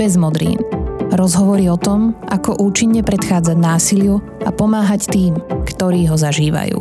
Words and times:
bez 0.00 0.16
modrín. 0.16 0.56
Rozhovory 1.12 1.68
o 1.68 1.76
tom, 1.76 2.16
ako 2.32 2.56
účinne 2.56 3.04
predchádzať 3.04 3.52
násiliu 3.60 4.24
a 4.40 4.48
pomáhať 4.48 5.12
tým, 5.12 5.36
ktorí 5.68 6.08
ho 6.08 6.16
zažívajú. 6.16 6.80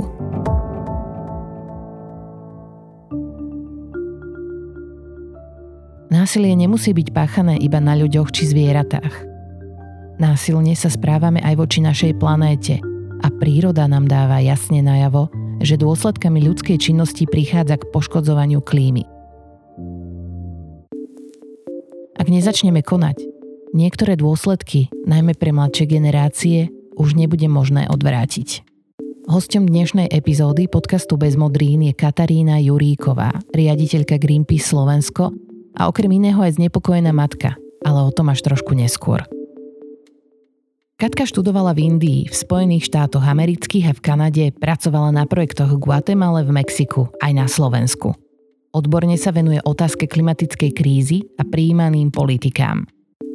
Násilie 6.08 6.56
nemusí 6.56 6.96
byť 6.96 7.12
páchané 7.12 7.60
iba 7.60 7.84
na 7.84 8.00
ľuďoch 8.00 8.32
či 8.32 8.48
zvieratách. 8.48 9.28
Násilne 10.16 10.72
sa 10.80 10.88
správame 10.88 11.44
aj 11.44 11.60
voči 11.60 11.84
našej 11.84 12.16
planéte 12.16 12.80
a 13.20 13.28
príroda 13.28 13.84
nám 13.92 14.08
dáva 14.08 14.40
jasne 14.40 14.80
najavo, 14.80 15.28
že 15.60 15.76
dôsledkami 15.76 16.40
ľudskej 16.40 16.80
činnosti 16.80 17.28
prichádza 17.28 17.84
k 17.84 17.90
poškodzovaniu 17.92 18.64
klímy. 18.64 19.19
Nezačneme 22.30 22.86
konať, 22.86 23.26
niektoré 23.74 24.14
dôsledky, 24.14 24.94
najmä 25.10 25.34
pre 25.34 25.50
mladšie 25.50 25.90
generácie, 25.90 26.70
už 26.94 27.18
nebude 27.18 27.50
možné 27.50 27.90
odvrátiť. 27.90 28.62
Hostom 29.26 29.66
dnešnej 29.66 30.14
epizódy 30.14 30.70
podcastu 30.70 31.18
Bez 31.18 31.34
modrín 31.34 31.82
je 31.82 31.94
Katarína 31.98 32.62
Juríková, 32.62 33.34
riaditeľka 33.50 34.22
Greenpeace 34.22 34.62
Slovensko 34.62 35.34
a 35.74 35.90
okrem 35.90 36.22
iného 36.22 36.38
aj 36.38 36.62
znepokojená 36.62 37.10
matka, 37.10 37.58
ale 37.82 38.06
o 38.06 38.14
tom 38.14 38.30
až 38.30 38.46
trošku 38.46 38.78
neskôr. 38.78 39.26
Katka 41.02 41.26
študovala 41.26 41.74
v 41.74 41.98
Indii, 41.98 42.30
v 42.30 42.36
Spojených 42.38 42.94
štátoch 42.94 43.26
amerických 43.26 43.90
a 43.90 43.94
v 43.98 44.04
Kanade, 44.06 44.46
pracovala 44.54 45.10
na 45.10 45.26
projektoch 45.26 45.74
v 45.74 45.82
Guatemala, 45.82 46.46
v 46.46 46.62
Mexiku, 46.62 47.10
aj 47.26 47.32
na 47.34 47.50
Slovensku. 47.50 48.14
Odborne 48.70 49.18
sa 49.18 49.34
venuje 49.34 49.58
otázke 49.66 50.06
klimatickej 50.06 50.72
krízy 50.78 51.26
a 51.42 51.44
príjmaným 51.46 52.14
politikám. 52.14 52.86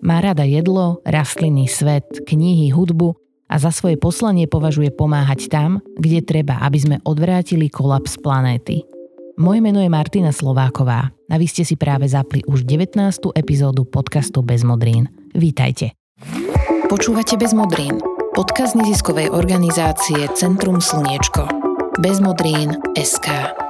Má 0.06 0.22
rada 0.22 0.46
jedlo, 0.46 1.02
rastlinný 1.02 1.66
svet, 1.66 2.06
knihy, 2.22 2.70
hudbu 2.70 3.18
a 3.50 3.58
za 3.58 3.74
svoje 3.74 3.98
poslanie 3.98 4.46
považuje 4.46 4.94
pomáhať 4.94 5.50
tam, 5.50 5.82
kde 5.98 6.22
treba, 6.22 6.62
aby 6.62 6.78
sme 6.78 6.96
odvrátili 7.02 7.66
kolaps 7.66 8.14
planéty. 8.20 8.86
Moje 9.34 9.58
meno 9.58 9.82
je 9.82 9.90
Martina 9.90 10.30
Slováková 10.30 11.10
a 11.10 11.34
vy 11.34 11.46
ste 11.50 11.66
si 11.66 11.74
práve 11.74 12.06
zapli 12.06 12.46
už 12.46 12.62
19. 12.62 13.34
epizódu 13.34 13.82
podcastu 13.82 14.46
Bez 14.46 14.62
modrín. 14.62 15.10
Vítajte. 15.34 15.98
Počúvate 16.86 17.34
Bez 17.34 17.50
modrín, 17.50 17.98
podcast 18.38 18.78
neziskovej 18.78 19.34
organizácie 19.34 20.30
Centrum 20.38 20.78
Slniečko. 20.78 21.50
Bez 21.98 22.22
modrín 22.22 22.78
SK. 22.94 23.63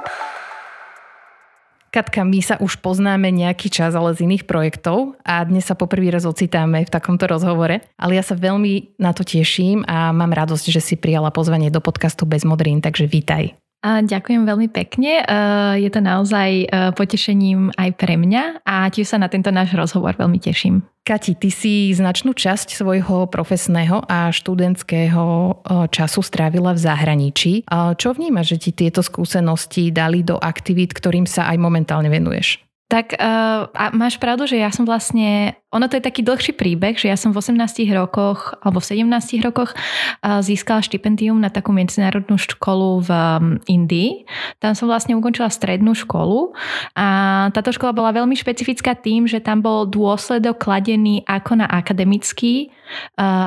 Katka, 1.95 2.27
my 2.27 2.43
sa 2.43 2.59
už 2.59 2.83
poznáme 2.83 3.31
nejaký 3.31 3.71
čas, 3.71 3.95
ale 3.95 4.11
z 4.11 4.27
iných 4.27 4.43
projektov 4.43 5.15
a 5.23 5.39
dnes 5.47 5.63
sa 5.63 5.79
poprvý 5.79 6.11
raz 6.11 6.27
ocitáme 6.27 6.83
v 6.83 6.91
takomto 6.91 7.23
rozhovore. 7.23 7.79
Ale 7.95 8.19
ja 8.19 8.23
sa 8.27 8.35
veľmi 8.35 8.99
na 8.99 9.15
to 9.15 9.23
teším 9.23 9.87
a 9.87 10.11
mám 10.11 10.35
radosť, 10.35 10.75
že 10.75 10.83
si 10.83 10.99
prijala 10.99 11.31
pozvanie 11.31 11.71
do 11.71 11.79
podcastu 11.79 12.27
Bez 12.27 12.43
modrín, 12.43 12.83
takže 12.83 13.07
vítaj. 13.07 13.55
Ďakujem 13.85 14.49
veľmi 14.49 14.67
pekne. 14.73 15.21
Je 15.77 15.89
to 15.93 16.01
naozaj 16.01 16.65
potešením 16.97 17.69
aj 17.77 17.89
pre 18.01 18.17
mňa 18.17 18.65
a 18.65 18.89
tiež 18.89 19.13
sa 19.13 19.21
na 19.21 19.29
tento 19.29 19.53
náš 19.53 19.77
rozhovor 19.77 20.17
veľmi 20.17 20.41
teším. 20.41 20.81
Kati, 21.05 21.37
ty 21.37 21.53
si 21.53 21.93
značnú 21.93 22.33
časť 22.33 22.73
svojho 22.73 23.29
profesného 23.29 24.01
a 24.09 24.33
študentského 24.33 25.25
e, 25.29 25.51
času 25.93 26.25
strávila 26.25 26.73
v 26.73 26.81
zahraničí. 26.81 27.53
Čo 27.69 28.17
vnímaš, 28.17 28.57
že 28.57 28.57
ti 28.57 28.71
tieto 28.73 29.05
skúsenosti 29.05 29.93
dali 29.93 30.25
do 30.25 30.41
aktivít, 30.41 30.97
ktorým 30.97 31.29
sa 31.29 31.45
aj 31.53 31.61
momentálne 31.61 32.09
venuješ? 32.09 32.65
Tak 32.85 33.17
uh, 33.17 33.65
a 33.65 33.89
máš 33.97 34.21
pravdu, 34.21 34.45
že 34.45 34.61
ja 34.61 34.69
som 34.69 34.85
vlastne, 34.85 35.57
ono 35.75 35.91
to 35.91 35.99
je 35.99 36.07
taký 36.07 36.23
dlhší 36.23 36.55
príbeh, 36.55 36.95
že 36.95 37.11
ja 37.11 37.19
som 37.19 37.35
v 37.35 37.43
18 37.43 37.59
rokoch 37.91 38.55
alebo 38.63 38.79
v 38.79 39.03
17 39.03 39.43
rokoch 39.43 39.75
získala 40.23 40.79
štipendium 40.79 41.35
na 41.35 41.51
takú 41.51 41.75
medzinárodnú 41.75 42.39
školu 42.39 43.03
v 43.03 43.11
Indii. 43.67 44.23
Tam 44.63 44.71
som 44.71 44.87
vlastne 44.87 45.19
ukončila 45.19 45.51
strednú 45.51 45.91
školu 45.91 46.55
a 46.95 47.07
táto 47.51 47.75
škola 47.75 47.91
bola 47.91 48.15
veľmi 48.15 48.39
špecifická 48.39 48.95
tým, 48.95 49.27
že 49.27 49.43
tam 49.43 49.59
bol 49.59 49.83
dôsledok 49.83 50.63
kladený 50.63 51.27
ako 51.27 51.59
na 51.59 51.67
akademický 51.67 52.71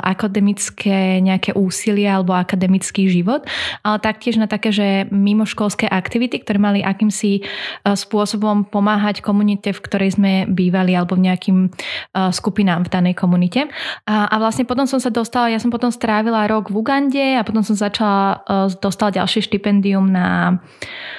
akademické 0.02 1.22
nejaké 1.22 1.54
úsilie 1.54 2.10
alebo 2.10 2.34
akademický 2.34 3.06
život, 3.06 3.46
ale 3.86 4.02
taktiež 4.02 4.34
na 4.34 4.50
také, 4.50 4.74
že 4.74 5.06
mimoškolské 5.14 5.86
aktivity, 5.86 6.42
ktoré 6.42 6.58
mali 6.58 6.82
akýmsi 6.82 7.46
spôsobom 7.86 8.66
pomáhať 8.66 9.22
komunite, 9.22 9.70
v 9.70 9.78
ktorej 9.78 10.18
sme 10.18 10.42
bývali 10.50 10.98
alebo 10.98 11.14
v 11.14 11.30
nejakým 11.30 11.58
skupinám 12.34 12.86
v 12.86 12.92
danej 12.92 13.14
komunite. 13.18 13.66
A, 14.06 14.26
a 14.28 14.34
vlastne 14.38 14.66
potom 14.66 14.84
som 14.84 14.98
sa 14.98 15.12
dostala, 15.12 15.52
ja 15.52 15.60
som 15.62 15.70
potom 15.70 15.92
strávila 15.94 16.48
rok 16.50 16.70
v 16.72 16.78
Ugande 16.80 17.38
a 17.38 17.46
potom 17.46 17.62
som 17.62 17.78
začala, 17.78 18.42
dostala 18.82 19.14
ďalšie 19.14 19.46
štipendium 19.46 20.10
na 20.10 20.58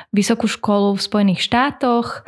vysokú 0.09 0.49
školu 0.49 0.97
v 0.97 1.05
Spojených 1.05 1.41
štátoch, 1.45 2.25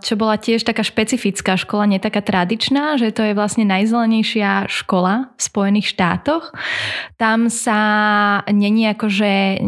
čo 0.00 0.14
bola 0.16 0.40
tiež 0.40 0.64
taká 0.64 0.80
špecifická 0.80 1.60
škola, 1.60 1.84
nie 1.84 2.00
taká 2.00 2.24
tradičná, 2.24 2.96
že 2.96 3.12
to 3.12 3.20
je 3.28 3.36
vlastne 3.36 3.68
najzelenejšia 3.68 4.72
škola 4.72 5.28
v 5.36 5.40
Spojených 5.40 5.92
štátoch. 5.92 6.56
Tam 7.20 7.52
sa 7.52 7.80
není 8.48 8.88
ako, 8.88 9.06
že 9.12 9.30
e, 9.30 9.58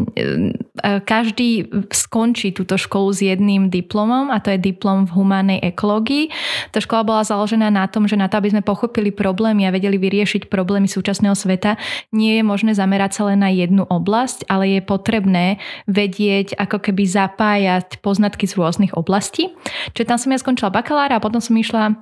každý 1.04 1.68
skončí 1.90 2.52
túto 2.54 2.76
školu 2.76 3.12
s 3.12 3.20
jedným 3.20 3.68
diplomom 3.68 4.28
a 4.32 4.38
to 4.42 4.52
je 4.54 4.58
diplom 4.58 5.06
v 5.06 5.14
humánej 5.14 5.58
ekológii. 5.74 6.32
Tá 6.72 6.78
škola 6.80 7.02
bola 7.06 7.22
založená 7.22 7.68
na 7.68 7.86
tom, 7.86 8.06
že 8.06 8.18
na 8.18 8.26
to, 8.26 8.40
aby 8.40 8.52
sme 8.52 8.62
pochopili 8.64 9.14
problémy 9.14 9.68
a 9.68 9.74
vedeli 9.74 10.00
vyriešiť 10.00 10.48
problémy 10.48 10.88
súčasného 10.88 11.36
sveta, 11.36 11.76
nie 12.10 12.40
je 12.40 12.42
možné 12.44 12.72
zamerať 12.76 13.20
sa 13.20 13.22
len 13.32 13.40
na 13.44 13.50
jednu 13.52 13.84
oblasť, 13.86 14.48
ale 14.48 14.78
je 14.78 14.80
potrebné 14.84 15.62
vedieť 15.86 16.56
ako 16.56 16.90
keby 16.90 17.04
zapájať 17.06 18.00
poznatky 18.00 18.48
z 18.48 18.56
rôznych 18.56 18.92
oblastí. 18.96 19.52
Čiže 19.92 20.08
tam 20.08 20.18
som 20.18 20.32
ja 20.32 20.38
skončila 20.38 20.70
bakalára 20.72 21.18
a 21.18 21.24
potom 21.24 21.42
som 21.42 21.56
išla, 21.56 21.96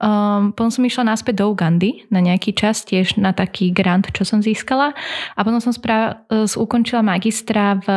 um, 0.00 0.54
potom 0.54 0.72
som 0.72 0.82
išla 0.84 1.12
naspäť 1.12 1.44
do 1.44 1.52
Ugandy 1.52 2.06
na 2.08 2.22
nejaký 2.22 2.54
čas, 2.54 2.86
tiež 2.86 3.18
na 3.20 3.34
taký 3.36 3.70
grant, 3.70 4.08
čo 4.14 4.24
som 4.24 4.40
získala. 4.40 4.94
A 5.34 5.40
potom 5.42 5.60
som 5.60 5.74
spra- 5.74 6.22
uh, 6.30 6.46
ukončila 6.56 7.02
magistra 7.02 7.78
v 7.82 7.88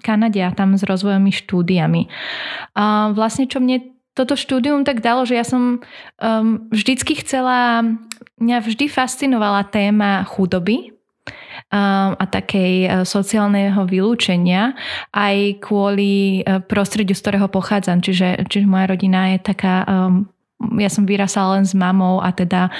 Kanade 0.00 0.40
a 0.42 0.54
tam 0.54 0.74
s 0.74 0.82
rozvojovými 0.82 1.32
štúdiami. 1.32 2.08
A 2.76 3.10
vlastne 3.12 3.46
čo 3.46 3.60
mne 3.62 3.92
toto 4.12 4.36
štúdium 4.36 4.84
tak 4.84 5.00
dalo, 5.00 5.24
že 5.24 5.40
ja 5.40 5.44
som 5.44 5.80
um, 5.80 6.68
vždycky 6.68 7.16
chcela, 7.24 7.80
mňa 8.36 8.58
vždy 8.60 8.84
fascinovala 8.92 9.64
téma 9.72 10.28
chudoby, 10.28 10.92
a 11.72 12.24
takej 12.28 12.72
e, 12.84 12.88
sociálneho 13.08 13.88
vylúčenia 13.88 14.76
aj 15.16 15.64
kvôli 15.64 16.44
e, 16.44 16.60
prostrediu, 16.60 17.16
z 17.16 17.22
ktorého 17.24 17.48
pochádzam. 17.48 18.04
Čiže, 18.04 18.44
čiže 18.48 18.68
moja 18.68 18.92
rodina 18.92 19.32
je 19.32 19.38
taká 19.40 19.86
um, 19.88 20.28
ja 20.78 20.90
som 20.90 21.08
vyrasala 21.08 21.60
len 21.60 21.66
s 21.66 21.74
mamou 21.74 22.22
a 22.22 22.30
teda 22.30 22.70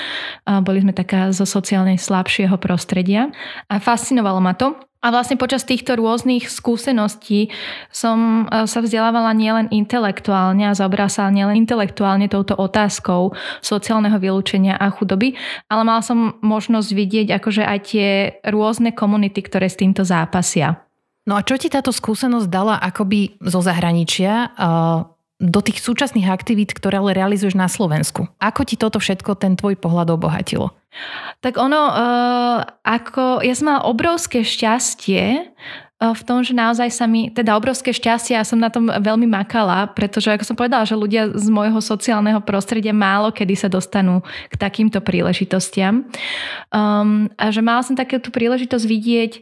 boli 0.62 0.82
sme 0.82 0.94
taká 0.94 1.30
zo 1.34 1.46
sociálne 1.48 1.98
slabšieho 1.98 2.56
prostredia. 2.58 3.30
A 3.68 3.82
fascinovalo 3.82 4.40
ma 4.42 4.54
to. 4.54 4.74
A 5.02 5.10
vlastne 5.10 5.34
počas 5.34 5.66
týchto 5.66 5.98
rôznych 5.98 6.46
skúseností 6.46 7.50
som 7.90 8.46
e, 8.46 8.70
sa 8.70 8.78
vzdelávala 8.78 9.34
nielen 9.34 9.66
intelektuálne 9.74 10.70
a 10.70 10.78
zaoberala 10.78 11.10
sa 11.10 11.26
nielen 11.26 11.58
intelektuálne 11.58 12.30
touto 12.30 12.54
otázkou 12.54 13.34
sociálneho 13.66 14.14
vylúčenia 14.22 14.78
a 14.78 14.94
chudoby, 14.94 15.34
ale 15.66 15.82
mala 15.82 16.06
som 16.06 16.38
možnosť 16.38 16.90
vidieť 16.94 17.28
akože 17.34 17.66
aj 17.66 17.78
tie 17.82 18.08
rôzne 18.46 18.94
komunity, 18.94 19.42
ktoré 19.42 19.66
s 19.66 19.74
týmto 19.74 20.06
zápasia. 20.06 20.86
No 21.26 21.34
a 21.34 21.42
čo 21.42 21.58
ti 21.58 21.66
táto 21.66 21.90
skúsenosť 21.90 22.46
dala 22.46 22.78
akoby 22.78 23.42
zo 23.42 23.58
zahraničia 23.58 24.54
do 25.42 25.58
tých 25.58 25.82
súčasných 25.82 26.30
aktivít, 26.30 26.70
ktoré 26.70 27.02
ale 27.02 27.18
realizuješ 27.18 27.58
na 27.58 27.66
Slovensku? 27.66 28.30
Ako 28.38 28.62
ti 28.62 28.78
toto 28.78 29.02
všetko 29.02 29.34
ten 29.34 29.58
tvoj 29.58 29.74
pohľad 29.74 30.14
obohatilo? 30.14 30.70
Tak 31.42 31.58
ono, 31.58 31.82
uh, 31.90 32.58
ako 32.86 33.42
ja 33.42 33.54
som 33.58 33.74
mala 33.74 33.88
obrovské 33.88 34.46
šťastie 34.46 35.50
uh, 35.50 36.14
v 36.14 36.22
tom, 36.22 36.46
že 36.46 36.54
naozaj 36.54 36.94
sa 36.94 37.10
mi, 37.10 37.32
teda 37.34 37.58
obrovské 37.58 37.90
šťastie, 37.90 38.38
ja 38.38 38.46
som 38.46 38.62
na 38.62 38.70
tom 38.70 38.86
veľmi 38.86 39.26
makala, 39.26 39.90
pretože 39.90 40.30
ako 40.30 40.46
som 40.46 40.54
povedala, 40.54 40.86
že 40.86 40.94
ľudia 40.94 41.34
z 41.34 41.48
môjho 41.50 41.82
sociálneho 41.82 42.38
prostredia 42.44 42.94
málo 42.94 43.34
kedy 43.34 43.58
sa 43.58 43.66
dostanú 43.66 44.22
k 44.46 44.54
takýmto 44.54 45.02
príležitostiam. 45.02 46.06
Um, 46.70 47.32
a 47.34 47.50
že 47.50 47.64
mala 47.64 47.82
som 47.82 47.98
takéto 47.98 48.30
príležitosť 48.30 48.84
vidieť 48.86 49.32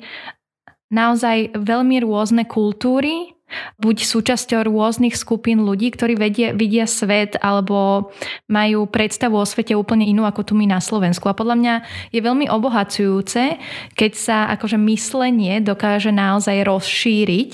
naozaj 0.90 1.54
veľmi 1.54 2.02
rôzne 2.02 2.46
kultúry, 2.46 3.34
buď 3.78 3.96
súčasťou 4.06 4.66
rôznych 4.66 5.14
skupín 5.18 5.62
ľudí, 5.66 5.90
ktorí 5.92 6.14
vedie, 6.16 6.52
vidia 6.54 6.86
svet 6.86 7.36
alebo 7.40 8.10
majú 8.46 8.86
predstavu 8.86 9.38
o 9.38 9.46
svete 9.46 9.74
úplne 9.74 10.06
inú 10.06 10.26
ako 10.26 10.46
tu 10.46 10.52
my 10.54 10.66
na 10.70 10.78
Slovensku. 10.78 11.26
A 11.26 11.36
podľa 11.36 11.56
mňa 11.58 11.74
je 12.14 12.20
veľmi 12.22 12.46
obohacujúce, 12.48 13.58
keď 13.94 14.12
sa 14.14 14.36
akože 14.54 14.78
myslenie 14.80 15.58
dokáže 15.60 16.14
naozaj 16.14 16.62
rozšíriť. 16.66 17.52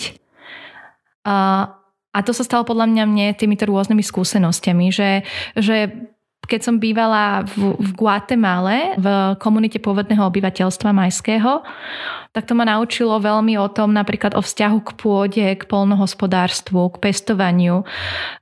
A, 1.27 1.75
to 2.25 2.33
sa 2.33 2.47
stalo 2.47 2.65
podľa 2.65 2.89
mňa 2.89 3.05
mne 3.05 3.27
týmito 3.37 3.69
rôznymi 3.69 4.01
skúsenostiami, 4.01 4.89
že, 4.89 5.21
že 5.53 5.93
keď 6.47 6.61
som 6.63 6.79
bývala 6.79 7.43
v, 7.45 7.75
v 7.77 7.91
Guatemale, 7.93 8.95
v 8.97 9.35
komunite 9.43 9.83
pôvodného 9.83 10.31
obyvateľstva 10.31 10.95
majského, 10.95 11.67
tak 12.37 12.45
to 12.45 12.53
ma 12.53 12.69
naučilo 12.69 13.17
veľmi 13.17 13.57
o 13.57 13.73
tom 13.73 13.97
napríklad 13.97 14.37
o 14.37 14.45
vzťahu 14.45 14.79
k 14.85 14.91
pôde, 15.01 15.47
k 15.57 15.63
polnohospodárstvu, 15.65 16.93
k 16.93 17.01
pestovaniu. 17.01 17.89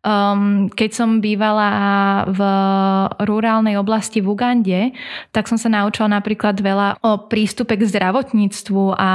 Um, 0.02 0.67
keď 0.67 0.91
som 0.99 1.23
bývala 1.23 1.70
v 2.26 2.41
rurálnej 3.23 3.79
oblasti 3.79 4.19
v 4.19 4.35
Ugande, 4.35 4.91
tak 5.31 5.46
som 5.46 5.55
sa 5.55 5.70
naučila 5.70 6.11
napríklad 6.11 6.58
veľa 6.58 6.99
o 7.06 7.31
prístupe 7.31 7.79
k 7.79 7.87
zdravotníctvu 7.87 8.99
a 8.99 9.12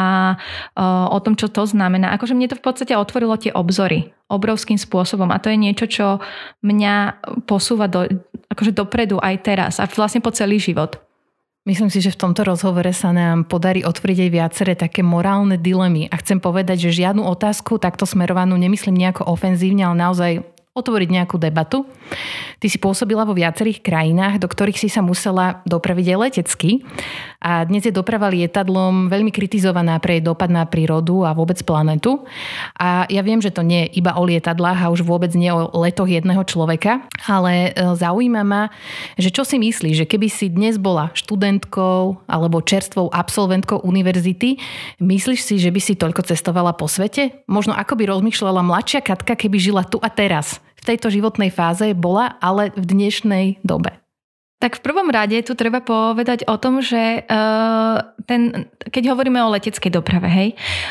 o 1.11 1.17
tom, 1.19 1.35
čo 1.35 1.51
to 1.51 1.67
znamená. 1.67 2.15
Akože 2.15 2.31
mne 2.31 2.47
to 2.47 2.55
v 2.55 2.63
podstate 2.63 2.95
otvorilo 2.95 3.35
tie 3.35 3.51
obzory 3.51 4.15
obrovským 4.31 4.79
spôsobom 4.79 5.27
a 5.33 5.41
to 5.43 5.51
je 5.51 5.59
niečo, 5.59 5.85
čo 5.91 6.07
mňa 6.63 7.19
posúva 7.49 7.91
do, 7.91 8.07
akože 8.47 8.71
dopredu 8.71 9.19
aj 9.19 9.35
teraz 9.43 9.73
a 9.83 9.89
vlastne 9.91 10.23
po 10.23 10.31
celý 10.31 10.55
život. 10.61 11.08
Myslím 11.69 11.93
si, 11.93 12.01
že 12.01 12.09
v 12.09 12.25
tomto 12.25 12.41
rozhovore 12.41 12.89
sa 12.89 13.13
nám 13.13 13.45
podarí 13.45 13.85
otvoriť 13.85 14.17
aj 14.25 14.29
viaceré 14.33 14.73
také 14.73 15.05
morálne 15.05 15.53
dilemy. 15.53 16.09
A 16.09 16.17
chcem 16.17 16.41
povedať, 16.41 16.89
že 16.89 17.05
žiadnu 17.05 17.21
otázku 17.21 17.77
takto 17.77 18.09
smerovanú 18.09 18.57
nemyslím 18.57 18.97
nejako 18.97 19.29
ofenzívne, 19.29 19.85
ale 19.85 20.01
naozaj 20.01 20.31
otvoriť 20.79 21.09
nejakú 21.11 21.35
debatu. 21.35 21.83
Ty 22.59 22.67
si 22.67 22.75
pôsobila 22.81 23.23
vo 23.23 23.37
viacerých 23.37 23.79
krajinách, 23.79 24.41
do 24.41 24.47
ktorých 24.49 24.79
si 24.79 24.89
sa 24.91 24.99
musela 24.99 25.63
dopraviť 25.63 26.05
aj 26.11 26.17
letecky. 26.17 26.83
A 27.39 27.63
dnes 27.63 27.87
je 27.87 27.95
doprava 27.95 28.27
lietadlom 28.27 29.07
veľmi 29.07 29.31
kritizovaná 29.31 29.95
pre 30.03 30.19
jej 30.19 30.23
dopad 30.23 30.51
na 30.51 30.67
prírodu 30.67 31.23
a 31.23 31.31
vôbec 31.31 31.55
planetu. 31.63 32.27
A 32.75 33.07
ja 33.07 33.23
viem, 33.23 33.39
že 33.39 33.55
to 33.55 33.63
nie 33.63 33.87
je 33.87 34.03
iba 34.03 34.11
o 34.19 34.27
lietadlách 34.27 34.79
a 34.83 34.91
už 34.91 35.07
vôbec 35.07 35.31
nie 35.39 35.47
o 35.47 35.71
letoch 35.79 36.11
jedného 36.11 36.43
človeka, 36.43 37.07
ale 37.23 37.71
e, 37.71 37.95
zaujíma 37.95 38.43
ma, 38.43 38.67
že 39.15 39.31
čo 39.31 39.47
si 39.47 39.55
myslíš, 39.55 40.03
že 40.03 40.09
keby 40.09 40.27
si 40.27 40.51
dnes 40.51 40.75
bola 40.75 41.15
študentkou 41.15 42.27
alebo 42.27 42.59
čerstvou 42.59 43.07
absolventkou 43.07 43.79
univerzity, 43.87 44.59
myslíš 44.99 45.39
si, 45.39 45.55
že 45.63 45.71
by 45.71 45.79
si 45.79 45.95
toľko 45.95 46.27
cestovala 46.27 46.75
po 46.75 46.91
svete? 46.91 47.39
Možno 47.47 47.71
ako 47.71 47.95
by 47.95 48.03
rozmýšľala 48.11 48.59
mladšia 48.67 48.99
Katka, 48.99 49.39
keby 49.39 49.57
žila 49.63 49.87
tu 49.87 49.95
a 50.03 50.11
teraz? 50.11 50.59
V 50.79 50.87
tejto 50.87 51.11
životnej 51.11 51.51
fáze 51.51 51.91
bola, 51.91 52.39
ale 52.39 52.71
v 52.73 52.83
dnešnej 52.87 53.45
dobe. 53.67 53.99
Tak 54.59 54.83
v 54.83 54.91
prvom 54.91 55.07
rade 55.07 55.39
tu 55.47 55.55
treba 55.55 55.79
povedať 55.79 56.43
o 56.43 56.59
tom, 56.59 56.83
že 56.83 57.23
uh, 57.23 57.95
ten, 58.27 58.67
keď 58.91 59.15
hovoríme 59.15 59.39
o 59.39 59.55
leteckej 59.55 59.87
doprave, 59.87 60.27
hej, 60.27 60.49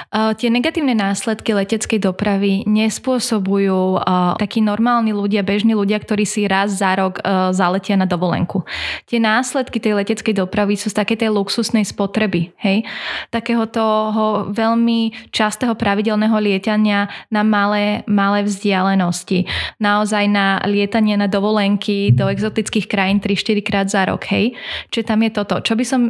uh, 0.09 0.33
tie 0.33 0.49
negatívne 0.49 0.97
následky 0.97 1.53
leteckej 1.53 2.01
dopravy 2.01 2.65
nespôsobujú 2.65 4.01
uh, 4.01 4.41
takí 4.41 4.65
normálni 4.65 5.13
ľudia, 5.13 5.45
bežní 5.45 5.77
ľudia, 5.77 6.01
ktorí 6.01 6.25
si 6.25 6.49
raz 6.49 6.81
za 6.81 6.97
rok 6.97 7.21
zaletia 7.53 8.01
na 8.01 8.09
dovolenku. 8.09 8.65
Tie 9.05 9.21
následky 9.21 9.77
tej 9.77 10.01
leteckej 10.01 10.41
dopravy 10.41 10.81
sú 10.81 10.89
z 10.89 11.05
takej 11.05 11.29
tej 11.29 11.31
luxusnej 11.37 11.85
spotreby, 11.85 12.57
hej, 12.65 12.89
takého 13.29 13.69
toho 13.69 14.49
veľmi 14.49 15.29
častého 15.29 15.77
pravidelného 15.77 16.41
lietania 16.41 17.13
na 17.29 17.45
malé, 17.45 18.01
malé 18.09 18.49
vzdialenosti. 18.49 19.45
Naozaj 19.77 20.25
na 20.33 20.65
lietanie 20.65 21.21
na 21.21 21.29
dovolenky 21.29 22.17
do 22.17 22.33
exotických 22.33 22.89
krajín 22.89 23.21
3-4 23.21 23.58
4 23.59 23.67
krát 23.67 23.87
za 23.91 24.07
rok, 24.07 24.23
hej. 24.31 24.55
Čiže 24.95 25.05
tam 25.07 25.21
je 25.27 25.31
toto. 25.35 25.55
Čo 25.61 25.75
by 25.75 25.85
som 25.85 26.01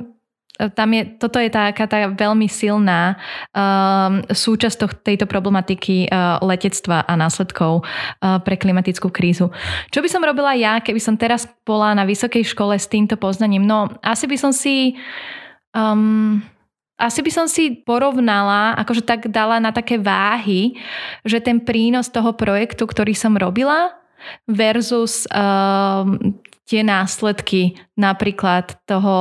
tam 0.59 0.91
je, 0.91 1.07
toto 1.23 1.39
je 1.39 1.55
taká 1.55 1.87
tá 1.87 2.11
veľmi 2.11 2.51
silná 2.51 3.15
um, 3.55 4.27
súčasť 4.27 4.77
toh, 4.83 4.93
tejto 5.07 5.31
problematiky 5.31 6.11
uh, 6.11 6.43
letectva 6.43 7.07
a 7.07 7.15
následkov 7.15 7.87
uh, 7.87 8.43
pre 8.43 8.59
klimatickú 8.59 9.07
krízu. 9.15 9.55
Čo 9.95 10.03
by 10.03 10.09
som 10.11 10.27
robila 10.27 10.59
ja, 10.59 10.83
keby 10.83 10.99
som 10.99 11.15
teraz 11.15 11.47
bola 11.63 11.95
na 11.95 12.03
vysokej 12.03 12.43
škole 12.43 12.75
s 12.75 12.91
týmto 12.91 13.15
poznaním? 13.15 13.63
No, 13.63 13.87
asi 14.03 14.27
by 14.27 14.37
som 14.37 14.51
si... 14.51 14.99
Um, 15.71 16.43
asi 16.99 17.23
by 17.23 17.31
som 17.31 17.47
si 17.47 17.79
porovnala, 17.87 18.75
akože 18.83 19.07
tak 19.07 19.31
dala 19.31 19.63
na 19.63 19.71
také 19.71 20.03
váhy, 20.03 20.75
že 21.23 21.39
ten 21.39 21.63
prínos 21.63 22.11
toho 22.11 22.35
projektu, 22.35 22.91
ktorý 22.91 23.15
som 23.15 23.39
robila, 23.39 23.95
versus 24.51 25.23
um, 25.31 26.19
tie 26.69 26.85
následky 26.85 27.81
napríklad 27.97 28.77
toho 28.85 29.15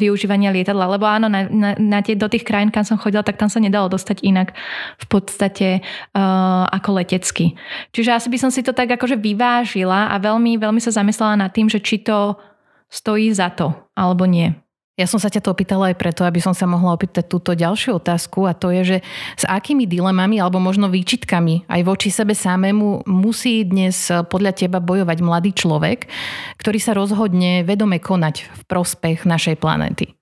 využívania 0.00 0.48
lietadla. 0.48 0.96
Lebo 0.96 1.04
áno, 1.04 1.28
na, 1.28 1.44
na, 1.44 1.76
na 1.76 2.00
tie, 2.00 2.16
do 2.16 2.24
tých 2.24 2.48
krajín, 2.48 2.72
kam 2.72 2.88
som 2.88 2.96
chodila, 2.96 3.20
tak 3.20 3.36
tam 3.36 3.52
sa 3.52 3.60
nedalo 3.60 3.92
dostať 3.92 4.24
inak 4.24 4.56
v 4.96 5.06
podstate 5.06 5.68
uh, 6.16 6.64
ako 6.72 6.96
letecky. 6.96 7.52
Čiže 7.92 8.16
asi 8.16 8.28
by 8.32 8.38
som 8.40 8.48
si 8.48 8.64
to 8.64 8.72
tak 8.72 8.88
akože 8.88 9.20
vyvážila 9.20 10.08
a 10.08 10.16
veľmi, 10.16 10.56
veľmi 10.56 10.80
sa 10.80 10.96
zamyslela 10.96 11.36
nad 11.36 11.52
tým, 11.52 11.68
že 11.68 11.84
či 11.84 12.00
to 12.00 12.40
stojí 12.88 13.28
za 13.28 13.52
to 13.52 13.76
alebo 13.92 14.24
nie. 14.24 14.65
Ja 14.96 15.04
som 15.04 15.20
sa 15.20 15.28
ťa 15.28 15.44
to 15.44 15.52
opýtala 15.52 15.92
aj 15.92 16.00
preto, 16.00 16.24
aby 16.24 16.40
som 16.40 16.56
sa 16.56 16.64
mohla 16.64 16.96
opýtať 16.96 17.28
túto 17.28 17.52
ďalšiu 17.52 18.00
otázku 18.00 18.48
a 18.48 18.56
to 18.56 18.72
je, 18.72 18.96
že 18.96 18.98
s 19.36 19.44
akými 19.44 19.84
dilemami 19.84 20.40
alebo 20.40 20.56
možno 20.56 20.88
výčitkami 20.88 21.68
aj 21.68 21.80
voči 21.84 22.08
sebe 22.08 22.32
samému 22.32 23.04
musí 23.04 23.60
dnes 23.68 24.08
podľa 24.32 24.56
teba 24.56 24.80
bojovať 24.80 25.18
mladý 25.20 25.52
človek, 25.52 26.08
ktorý 26.56 26.78
sa 26.80 26.96
rozhodne 26.96 27.60
vedome 27.60 28.00
konať 28.00 28.48
v 28.48 28.62
prospech 28.64 29.28
našej 29.28 29.60
planéty? 29.60 30.16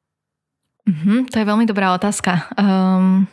Mm-hmm, 0.90 1.30
to 1.30 1.36
je 1.38 1.48
veľmi 1.48 1.70
dobrá 1.70 1.94
otázka. 1.94 2.50
Um, 2.58 3.30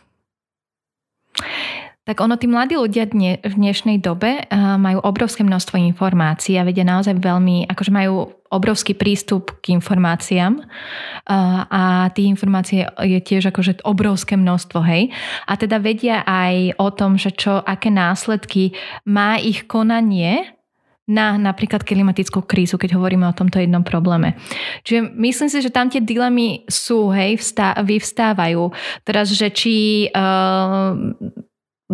tak 2.06 2.22
ono, 2.22 2.38
tí 2.38 2.46
mladí 2.46 2.78
ľudia 2.78 3.10
dne, 3.10 3.42
v 3.42 3.54
dnešnej 3.58 3.98
dobe 3.98 4.46
uh, 4.46 4.78
majú 4.78 5.02
obrovské 5.02 5.42
množstvo 5.42 5.74
informácií 5.90 6.62
a 6.62 6.70
vedia 6.70 6.86
naozaj 6.86 7.18
veľmi, 7.18 7.66
akože 7.66 7.90
majú 7.90 8.30
obrovský 8.52 8.94
prístup 8.94 9.58
k 9.64 9.72
informáciám 9.74 10.60
a 11.72 12.12
tých 12.12 12.28
informácií 12.28 12.84
je 12.84 13.20
tiež 13.24 13.50
akože 13.56 13.82
obrovské 13.88 14.36
množstvo, 14.36 14.80
hej. 14.84 15.10
A 15.48 15.56
teda 15.56 15.80
vedia 15.80 16.28
aj 16.28 16.76
o 16.76 16.92
tom, 16.92 17.16
že 17.16 17.32
čo, 17.32 17.64
aké 17.64 17.88
následky 17.88 18.76
má 19.08 19.40
ich 19.40 19.66
konanie 19.72 20.52
na 21.12 21.36
napríklad 21.36 21.84
klimatickú 21.84 22.46
krízu, 22.46 22.80
keď 22.80 22.96
hovoríme 22.96 23.28
o 23.28 23.36
tomto 23.36 23.60
jednom 23.60 23.84
probléme. 23.84 24.40
Čiže 24.88 25.12
myslím 25.18 25.50
si, 25.50 25.58
že 25.60 25.74
tam 25.74 25.92
tie 25.92 26.00
dilemy 26.00 26.64
sú, 26.72 27.12
hej, 27.12 27.36
vstá, 27.42 27.76
vyvstávajú. 27.84 28.72
Teraz, 29.04 29.34
že 29.34 29.52
či 29.52 30.08
uh, 30.14 30.96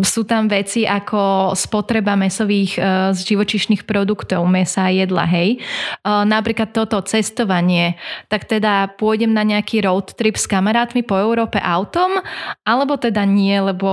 sú 0.02 0.22
tam 0.22 0.46
veci 0.46 0.86
ako 0.86 1.52
spotreba 1.58 2.14
mesových 2.14 2.72
uh, 2.78 2.84
z 3.10 3.34
živočišných 3.34 3.82
produktov, 3.82 4.46
mesa 4.46 4.86
a 4.86 4.94
jedla, 4.94 5.26
hej. 5.26 5.58
Uh, 6.06 6.22
napríklad 6.22 6.70
toto 6.70 7.02
cestovanie, 7.02 7.98
tak 8.30 8.46
teda 8.46 8.94
pôjdem 8.94 9.34
na 9.34 9.42
nejaký 9.42 9.82
road 9.82 10.14
trip 10.14 10.38
s 10.38 10.46
kamarátmi 10.46 11.02
po 11.02 11.18
Európe 11.18 11.58
autom, 11.58 12.22
alebo 12.62 12.94
teda 12.94 13.26
nie, 13.26 13.58
lebo 13.58 13.90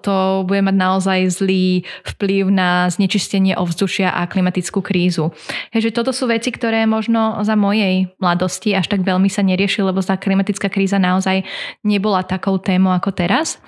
to 0.00 0.44
bude 0.48 0.64
mať 0.64 0.76
naozaj 0.76 1.20
zlý 1.28 1.84
vplyv 2.16 2.48
na 2.48 2.88
znečistenie 2.88 3.56
ovzdušia 3.56 4.12
a 4.12 4.24
klimatickú 4.24 4.80
krízu. 4.80 5.32
Hej, 5.72 5.90
že 5.90 5.94
toto 5.96 6.12
sú 6.12 6.28
veci, 6.30 6.48
ktoré 6.52 6.88
možno 6.88 7.40
za 7.44 7.56
mojej 7.58 8.08
mladosti 8.16 8.72
až 8.72 8.88
tak 8.88 9.04
veľmi 9.04 9.28
sa 9.28 9.44
nerieši, 9.44 9.84
lebo 9.84 10.00
tá 10.00 10.16
klimatická 10.16 10.72
kríza 10.72 10.96
naozaj 10.96 11.44
nebola 11.84 12.24
takou 12.24 12.56
témou 12.60 12.92
ako 12.96 13.12
teraz. 13.12 13.60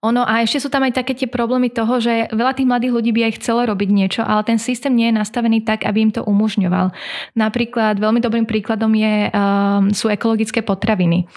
Ono 0.00 0.24
a 0.24 0.40
ešte 0.40 0.64
sú 0.64 0.72
tam 0.72 0.80
aj 0.88 0.96
také 0.96 1.12
tie 1.12 1.28
problémy 1.28 1.68
toho, 1.68 2.00
že 2.00 2.32
veľa 2.32 2.56
tých 2.56 2.64
mladých 2.64 2.92
ľudí 2.96 3.10
by 3.12 3.20
aj 3.28 3.36
chcelo 3.36 3.68
robiť 3.68 3.88
niečo, 3.92 4.24
ale 4.24 4.48
ten 4.48 4.56
systém 4.56 4.96
nie 4.96 5.12
je 5.12 5.20
nastavený 5.20 5.60
tak, 5.60 5.84
aby 5.84 6.08
im 6.08 6.12
to 6.12 6.24
umožňoval. 6.24 6.96
Napríklad 7.36 8.00
veľmi 8.00 8.24
dobrým 8.24 8.48
príkladom 8.48 8.96
je, 8.96 9.28
um, 9.28 9.92
sú 9.92 10.08
ekologické 10.08 10.64
potraviny. 10.64 11.28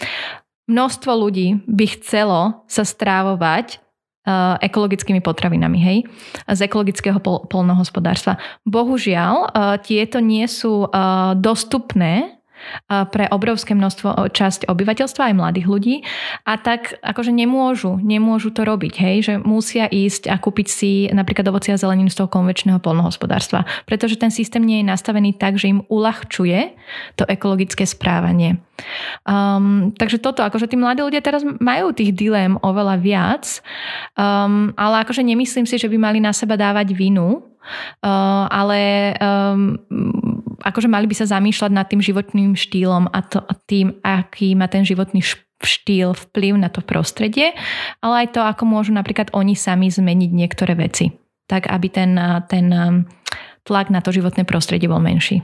Množstvo 0.72 1.12
ľudí 1.12 1.60
by 1.68 1.86
chcelo 2.00 2.64
sa 2.72 2.88
strávovať 2.88 3.84
uh, 4.24 4.56
ekologickými 4.64 5.20
potravinami, 5.20 5.80
hej, 5.84 5.98
z 6.48 6.60
ekologického 6.64 7.20
pol- 7.20 7.44
polnohospodárstva. 7.52 8.40
Bohužiaľ, 8.64 9.52
uh, 9.52 9.76
tieto 9.84 10.24
nie 10.24 10.48
sú 10.48 10.88
uh, 10.88 11.36
dostupné 11.36 12.40
pre 12.88 13.26
obrovské 13.30 13.74
množstvo 13.74 14.30
časť 14.32 14.68
obyvateľstva, 14.68 15.32
aj 15.32 15.38
mladých 15.38 15.68
ľudí. 15.68 15.96
A 16.48 16.60
tak 16.60 17.00
akože 17.00 17.32
nemôžu, 17.34 18.00
nemôžu 18.00 18.52
to 18.52 18.64
robiť, 18.64 18.94
hej, 19.00 19.18
že 19.24 19.34
musia 19.40 19.88
ísť 19.88 20.30
a 20.32 20.36
kúpiť 20.38 20.68
si 20.68 20.92
napríklad 21.12 21.48
ovoci 21.50 21.74
a 21.74 21.80
zeleninu 21.80 22.10
z 22.12 22.24
toho 22.24 22.30
konvečného 22.32 22.80
polnohospodárstva. 22.80 23.66
Pretože 23.88 24.20
ten 24.20 24.32
systém 24.32 24.64
nie 24.64 24.82
je 24.82 24.90
nastavený 24.90 25.36
tak, 25.36 25.60
že 25.60 25.72
im 25.72 25.86
uľahčuje 25.88 26.76
to 27.16 27.24
ekologické 27.28 27.84
správanie. 27.88 28.60
Um, 29.24 29.94
takže 29.96 30.18
toto, 30.18 30.42
akože 30.42 30.66
tí 30.66 30.76
mladí 30.76 31.06
ľudia 31.06 31.22
teraz 31.22 31.46
majú 31.46 31.94
tých 31.94 32.12
dilem 32.12 32.58
oveľa 32.60 32.96
viac, 33.00 33.46
um, 34.18 34.74
ale 34.76 35.06
akože 35.06 35.22
nemyslím 35.22 35.70
si, 35.70 35.78
že 35.78 35.88
by 35.88 35.98
mali 36.02 36.20
na 36.20 36.34
seba 36.34 36.58
dávať 36.58 36.92
vinu, 36.98 37.38
uh, 37.38 38.50
ale 38.50 39.14
um, 39.22 39.78
akože 40.64 40.88
mali 40.88 41.06
by 41.06 41.16
sa 41.20 41.28
zamýšľať 41.28 41.72
nad 41.76 41.86
tým 41.86 42.00
životným 42.00 42.56
štýlom 42.56 43.12
a 43.12 43.20
to, 43.22 43.44
tým, 43.68 44.00
aký 44.02 44.56
má 44.56 44.72
ten 44.72 44.88
životný 44.88 45.20
štýl 45.64 46.16
vplyv 46.16 46.60
na 46.60 46.68
to 46.72 46.84
prostredie, 46.84 47.56
ale 48.04 48.28
aj 48.28 48.36
to, 48.36 48.42
ako 48.44 48.64
môžu 48.68 48.92
napríklad 48.92 49.32
oni 49.32 49.56
sami 49.56 49.88
zmeniť 49.88 50.32
niektoré 50.32 50.76
veci, 50.76 51.16
tak 51.48 51.72
aby 51.72 51.88
ten, 51.88 52.20
ten 52.52 52.66
um, 52.72 53.08
tlak 53.64 53.88
na 53.92 54.04
to 54.04 54.12
životné 54.12 54.44
prostredie 54.44 54.92
bol 54.92 55.00
menší. 55.00 55.44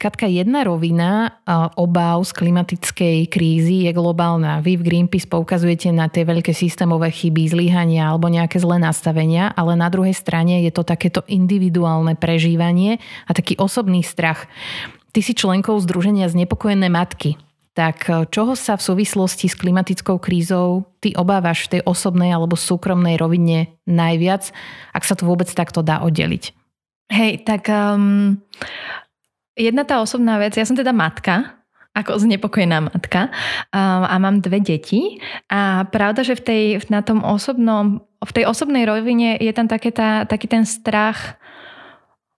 Katka, 0.00 0.24
jedna 0.24 0.64
rovina 0.64 1.44
obáv 1.76 2.24
z 2.24 2.32
klimatickej 2.32 3.28
krízy 3.28 3.84
je 3.84 3.92
globálna. 3.92 4.64
Vy 4.64 4.80
v 4.80 4.86
Greenpeace 4.88 5.28
poukazujete 5.28 5.92
na 5.92 6.08
tie 6.08 6.24
veľké 6.24 6.56
systémové 6.56 7.12
chyby, 7.12 7.52
zlyhania 7.52 8.08
alebo 8.08 8.32
nejaké 8.32 8.56
zlé 8.64 8.80
nastavenia, 8.80 9.52
ale 9.52 9.76
na 9.76 9.92
druhej 9.92 10.16
strane 10.16 10.64
je 10.64 10.72
to 10.72 10.88
takéto 10.88 11.20
individuálne 11.28 12.16
prežívanie 12.16 12.96
a 13.28 13.36
taký 13.36 13.60
osobný 13.60 14.00
strach. 14.00 14.48
Ty 15.12 15.20
si 15.20 15.36
členkou 15.36 15.76
Združenia 15.76 16.32
Znepokojené 16.32 16.88
matky. 16.88 17.36
Tak 17.76 18.08
čoho 18.32 18.56
sa 18.56 18.80
v 18.80 18.86
súvislosti 18.88 19.52
s 19.52 19.54
klimatickou 19.60 20.16
krízou 20.16 20.88
ty 21.04 21.12
obávaš 21.12 21.68
v 21.68 21.76
tej 21.76 21.80
osobnej 21.84 22.32
alebo 22.32 22.56
súkromnej 22.56 23.20
rovine 23.20 23.76
najviac, 23.84 24.48
ak 24.96 25.04
sa 25.04 25.12
to 25.12 25.28
vôbec 25.28 25.52
takto 25.52 25.84
dá 25.84 26.00
oddeliť? 26.00 26.56
Hej, 27.10 27.42
tak 27.42 27.66
um, 27.66 28.38
jedna 29.60 29.84
tá 29.84 30.00
osobná 30.00 30.40
vec, 30.40 30.56
ja 30.56 30.64
som 30.64 30.72
teda 30.72 30.96
matka, 30.96 31.60
ako 31.90 32.22
znepokojená 32.22 32.86
matka 32.86 33.28
um, 33.74 34.02
a 34.06 34.14
mám 34.22 34.38
dve 34.38 34.62
deti 34.62 35.18
a 35.50 35.84
pravda, 35.90 36.22
že 36.22 36.38
v 36.38 36.42
tej, 36.42 36.62
na 36.86 37.02
tom 37.02 37.26
osobnom, 37.26 38.06
v 38.22 38.32
tej 38.32 38.46
osobnej 38.46 38.86
rovine 38.86 39.34
je 39.42 39.50
tam 39.50 39.66
také 39.66 39.90
tá, 39.90 40.22
taký 40.22 40.46
ten 40.46 40.62
strach 40.62 41.34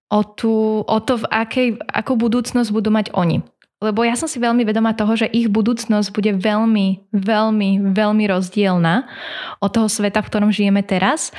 o, 0.09 0.25
tú, 0.25 0.81
o 0.88 0.99
to, 1.05 1.21
v 1.21 1.25
akej, 1.29 1.69
akú 1.85 2.17
budúcnosť 2.17 2.73
budú 2.73 2.88
mať 2.88 3.12
oni. 3.12 3.45
Lebo 3.83 4.07
ja 4.07 4.14
som 4.14 4.31
si 4.31 4.38
veľmi 4.38 4.62
vedomá 4.62 4.95
toho, 4.95 5.19
že 5.19 5.26
ich 5.26 5.50
budúcnosť 5.50 6.14
bude 6.14 6.33
veľmi, 6.38 7.11
veľmi, 7.11 7.71
veľmi 7.91 8.25
rozdielna 8.31 9.11
od 9.59 9.71
toho 9.75 9.91
sveta, 9.91 10.23
v 10.23 10.29
ktorom 10.31 10.55
žijeme 10.55 10.87
teraz. 10.87 11.35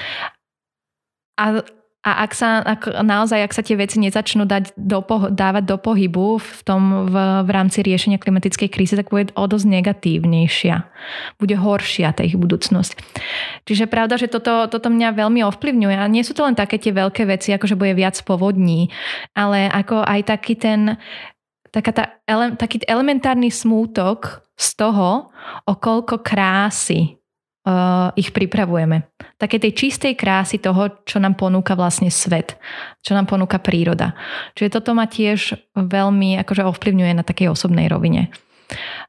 A 1.40 1.64
a 2.04 2.28
ak 2.28 2.32
sa 2.36 2.60
ak, 2.60 3.00
naozaj, 3.00 3.48
ak 3.48 3.56
sa 3.56 3.64
tie 3.64 3.80
veci 3.80 3.96
nezačnú 3.96 4.44
dať 4.44 4.76
do, 4.76 5.00
dávať 5.32 5.64
do 5.64 5.80
pohybu 5.80 6.36
v, 6.36 6.60
tom, 6.68 7.08
v, 7.08 7.16
v 7.48 7.50
rámci 7.50 7.80
riešenia 7.80 8.20
klimatickej 8.20 8.68
krízy, 8.68 9.00
tak 9.00 9.08
bude 9.08 9.32
o 9.32 9.44
dosť 9.48 9.72
negatívnejšia. 9.72 10.76
Bude 11.40 11.56
horšia 11.56 12.12
tá 12.12 12.28
ich 12.28 12.36
budúcnosť. 12.36 13.00
Čiže 13.64 13.88
pravda, 13.88 14.20
že 14.20 14.28
toto, 14.28 14.68
toto 14.68 14.92
mňa 14.92 15.16
veľmi 15.16 15.48
ovplyvňuje. 15.48 15.96
A 15.96 16.12
nie 16.12 16.28
sú 16.28 16.36
to 16.36 16.44
len 16.44 16.60
také 16.60 16.76
tie 16.76 16.92
veľké 16.92 17.24
veci, 17.24 17.56
ako 17.56 17.72
že 17.72 17.80
bude 17.80 17.96
viac 17.96 18.20
povodní, 18.28 18.92
ale 19.32 19.72
ako 19.72 20.04
aj 20.04 20.28
taký 20.28 20.60
ten 20.60 21.00
taká 21.74 21.92
tá, 21.96 22.04
ele, 22.30 22.54
taký 22.54 22.86
elementárny 22.86 23.50
smútok 23.50 24.46
z 24.54 24.68
toho, 24.78 25.34
o 25.66 25.74
koľko 25.74 26.22
krásy 26.22 27.23
ich 28.20 28.36
pripravujeme. 28.36 29.08
Také 29.40 29.56
tej 29.56 29.72
čistej 29.72 30.20
krásy 30.20 30.60
toho, 30.60 31.00
čo 31.08 31.24
nám 31.24 31.40
ponúka 31.40 31.80
vlastne 31.80 32.12
svet, 32.12 32.60
čo 33.00 33.16
nám 33.16 33.24
ponúka 33.24 33.56
príroda. 33.56 34.20
Čiže 34.60 34.80
toto 34.80 34.92
ma 34.92 35.08
tiež 35.08 35.56
veľmi 35.72 36.36
akože 36.44 36.68
ovplyvňuje 36.68 37.14
na 37.16 37.24
takej 37.24 37.56
osobnej 37.56 37.88
rovine. 37.88 38.36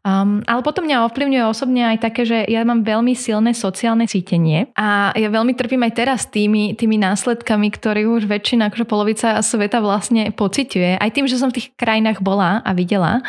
Um, 0.04 0.44
ale 0.44 0.60
potom 0.60 0.84
mňa 0.84 1.08
ovplyvňuje 1.08 1.44
osobne 1.48 1.82
aj 1.88 1.98
také, 2.04 2.28
že 2.28 2.44
ja 2.44 2.60
mám 2.62 2.84
veľmi 2.84 3.16
silné 3.16 3.56
sociálne 3.56 4.04
cítenie 4.04 4.68
a 4.76 5.16
ja 5.16 5.28
veľmi 5.32 5.56
trpím 5.56 5.80
aj 5.88 5.92
teraz 5.96 6.20
tými, 6.28 6.76
tými 6.76 7.00
následkami, 7.00 7.72
ktorých 7.72 8.08
už 8.08 8.22
väčšina, 8.28 8.68
akože 8.68 8.84
polovica 8.84 9.40
sveta 9.40 9.80
vlastne 9.80 10.28
pociťuje. 10.36 11.00
Aj 11.00 11.08
tým, 11.08 11.24
že 11.24 11.40
som 11.40 11.48
v 11.48 11.56
tých 11.60 11.72
krajinách 11.74 12.20
bola 12.20 12.60
a 12.60 12.70
videla. 12.76 13.24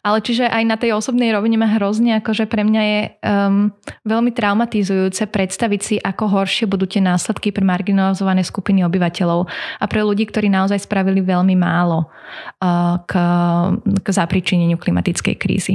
Ale 0.00 0.24
čiže 0.24 0.48
aj 0.48 0.64
na 0.64 0.76
tej 0.80 0.96
osobnej 0.96 1.28
rovine 1.32 1.60
ma 1.60 1.68
hrozne, 1.76 2.16
akože 2.20 2.48
pre 2.48 2.64
mňa 2.64 2.82
je 2.82 3.00
um, 3.20 3.72
veľmi 4.08 4.32
traumatizujúce 4.32 5.28
predstaviť 5.28 5.80
si, 5.80 5.94
ako 6.00 6.28
horšie 6.28 6.64
budú 6.64 6.88
tie 6.88 7.04
následky 7.04 7.52
pre 7.52 7.64
marginalizované 7.64 8.44
skupiny 8.44 8.80
obyvateľov 8.84 9.44
a 9.80 9.84
pre 9.84 10.00
ľudí, 10.00 10.24
ktorí 10.28 10.48
naozaj 10.48 10.88
spravili 10.88 11.20
veľmi 11.20 11.56
málo 11.56 12.08
uh, 12.08 13.00
k, 13.04 13.12
k 14.00 14.06
zapričineniu 14.08 14.80
klimatickej 14.80 15.36
krízy. 15.36 15.73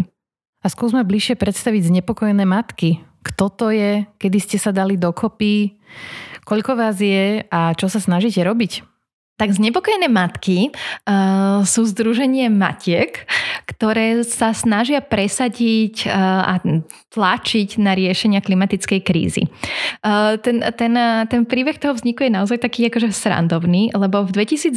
A 0.60 0.68
skúsme 0.68 1.08
bližšie 1.08 1.40
predstaviť 1.40 1.88
znepokojené 1.88 2.44
matky. 2.44 3.00
Kto 3.24 3.48
to 3.52 3.68
je? 3.72 4.04
Kedy 4.20 4.38
ste 4.44 4.58
sa 4.60 4.76
dali 4.76 5.00
dokopy? 5.00 5.80
Koľko 6.44 6.76
vás 6.76 7.00
je 7.00 7.46
a 7.48 7.72
čo 7.78 7.88
sa 7.88 8.02
snažíte 8.02 8.42
robiť? 8.44 8.89
Tak 9.40 9.56
znepokojené 9.56 10.12
matky 10.12 10.68
uh, 10.68 11.64
sú 11.64 11.88
združenie 11.88 12.52
matiek, 12.52 13.24
ktoré 13.72 14.20
sa 14.28 14.52
snažia 14.52 15.00
presadiť 15.00 16.12
uh, 16.12 16.44
a 16.44 16.54
tlačiť 17.16 17.80
na 17.80 17.96
riešenia 17.96 18.44
klimatickej 18.44 19.00
krízy. 19.00 19.48
Uh, 20.04 20.36
ten, 20.44 20.60
ten, 20.76 20.92
ten 21.32 21.42
príbeh 21.48 21.80
toho 21.80 21.96
vzniku 21.96 22.28
je 22.28 22.36
naozaj 22.36 22.60
taký 22.60 22.92
akože 22.92 23.16
srandovný, 23.16 23.96
lebo 23.96 24.28
v 24.28 24.44
2019 24.44 24.76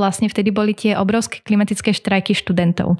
vlastne 0.00 0.32
vtedy 0.32 0.48
boli 0.48 0.72
tie 0.72 0.96
obrovské 0.96 1.44
klimatické 1.44 1.92
štrajky 1.92 2.32
študentov. 2.32 2.96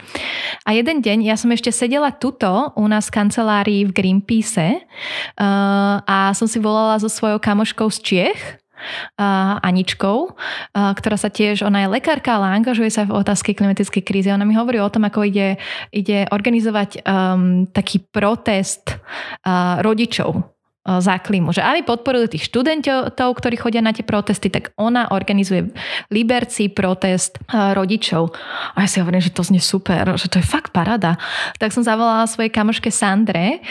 A 0.69 0.76
jeden 0.76 1.00
deň 1.00 1.25
ja 1.25 1.41
som 1.41 1.49
ešte 1.49 1.73
sedela 1.73 2.12
tuto 2.12 2.76
u 2.76 2.85
nás 2.85 3.09
v 3.09 3.25
kancelárii 3.25 3.88
v 3.88 3.95
Greenpeace 3.97 4.85
uh, 4.85 6.05
a 6.05 6.37
som 6.37 6.45
si 6.45 6.61
volala 6.61 7.00
so 7.00 7.09
svojou 7.09 7.41
kamoškou 7.41 7.88
z 7.88 7.99
Čiech, 8.05 8.41
uh, 8.45 8.63
Aničkou, 9.61 10.35
ktorá 10.75 11.17
sa 11.17 11.31
tiež, 11.31 11.62
ona 11.62 11.87
je 11.87 11.93
lekárka, 11.93 12.37
ale 12.37 12.57
angažuje 12.59 12.91
sa 12.91 13.05
v 13.05 13.17
otázke 13.17 13.55
klimatickej 13.55 14.03
krízy. 14.05 14.29
Ona 14.31 14.45
mi 14.45 14.57
hovorí 14.59 14.81
o 14.81 14.93
tom, 14.93 15.07
ako 15.07 15.26
ide, 15.29 15.57
ide 15.95 16.29
organizovať 16.29 17.05
um, 17.05 17.64
taký 17.71 18.03
protest 18.11 18.93
uh, 18.93 19.81
rodičov 19.85 20.55
za 20.85 21.17
klímu. 21.17 21.49
Že 21.49 21.64
aby 21.64 21.81
podporili 21.81 22.29
tých 22.29 22.53
študentov, 22.53 23.17
ktorí 23.17 23.57
chodia 23.57 23.81
na 23.81 23.97
tie 23.97 24.05
protesty, 24.05 24.53
tak 24.53 24.76
ona 24.76 25.09
organizuje 25.17 25.73
Liberci 26.12 26.69
protest 26.69 27.41
rodičov. 27.49 28.37
A 28.76 28.85
ja 28.85 28.88
si 28.93 29.00
hovorím, 29.00 29.25
že 29.25 29.33
to 29.33 29.41
znie 29.41 29.64
super, 29.64 30.05
že 30.21 30.29
to 30.29 30.45
je 30.45 30.45
fakt 30.45 30.76
parada. 30.76 31.17
Tak 31.57 31.73
som 31.73 31.81
zavolala 31.81 32.29
svojej 32.29 32.53
kamoške 32.53 32.93
Sandre 32.93 33.64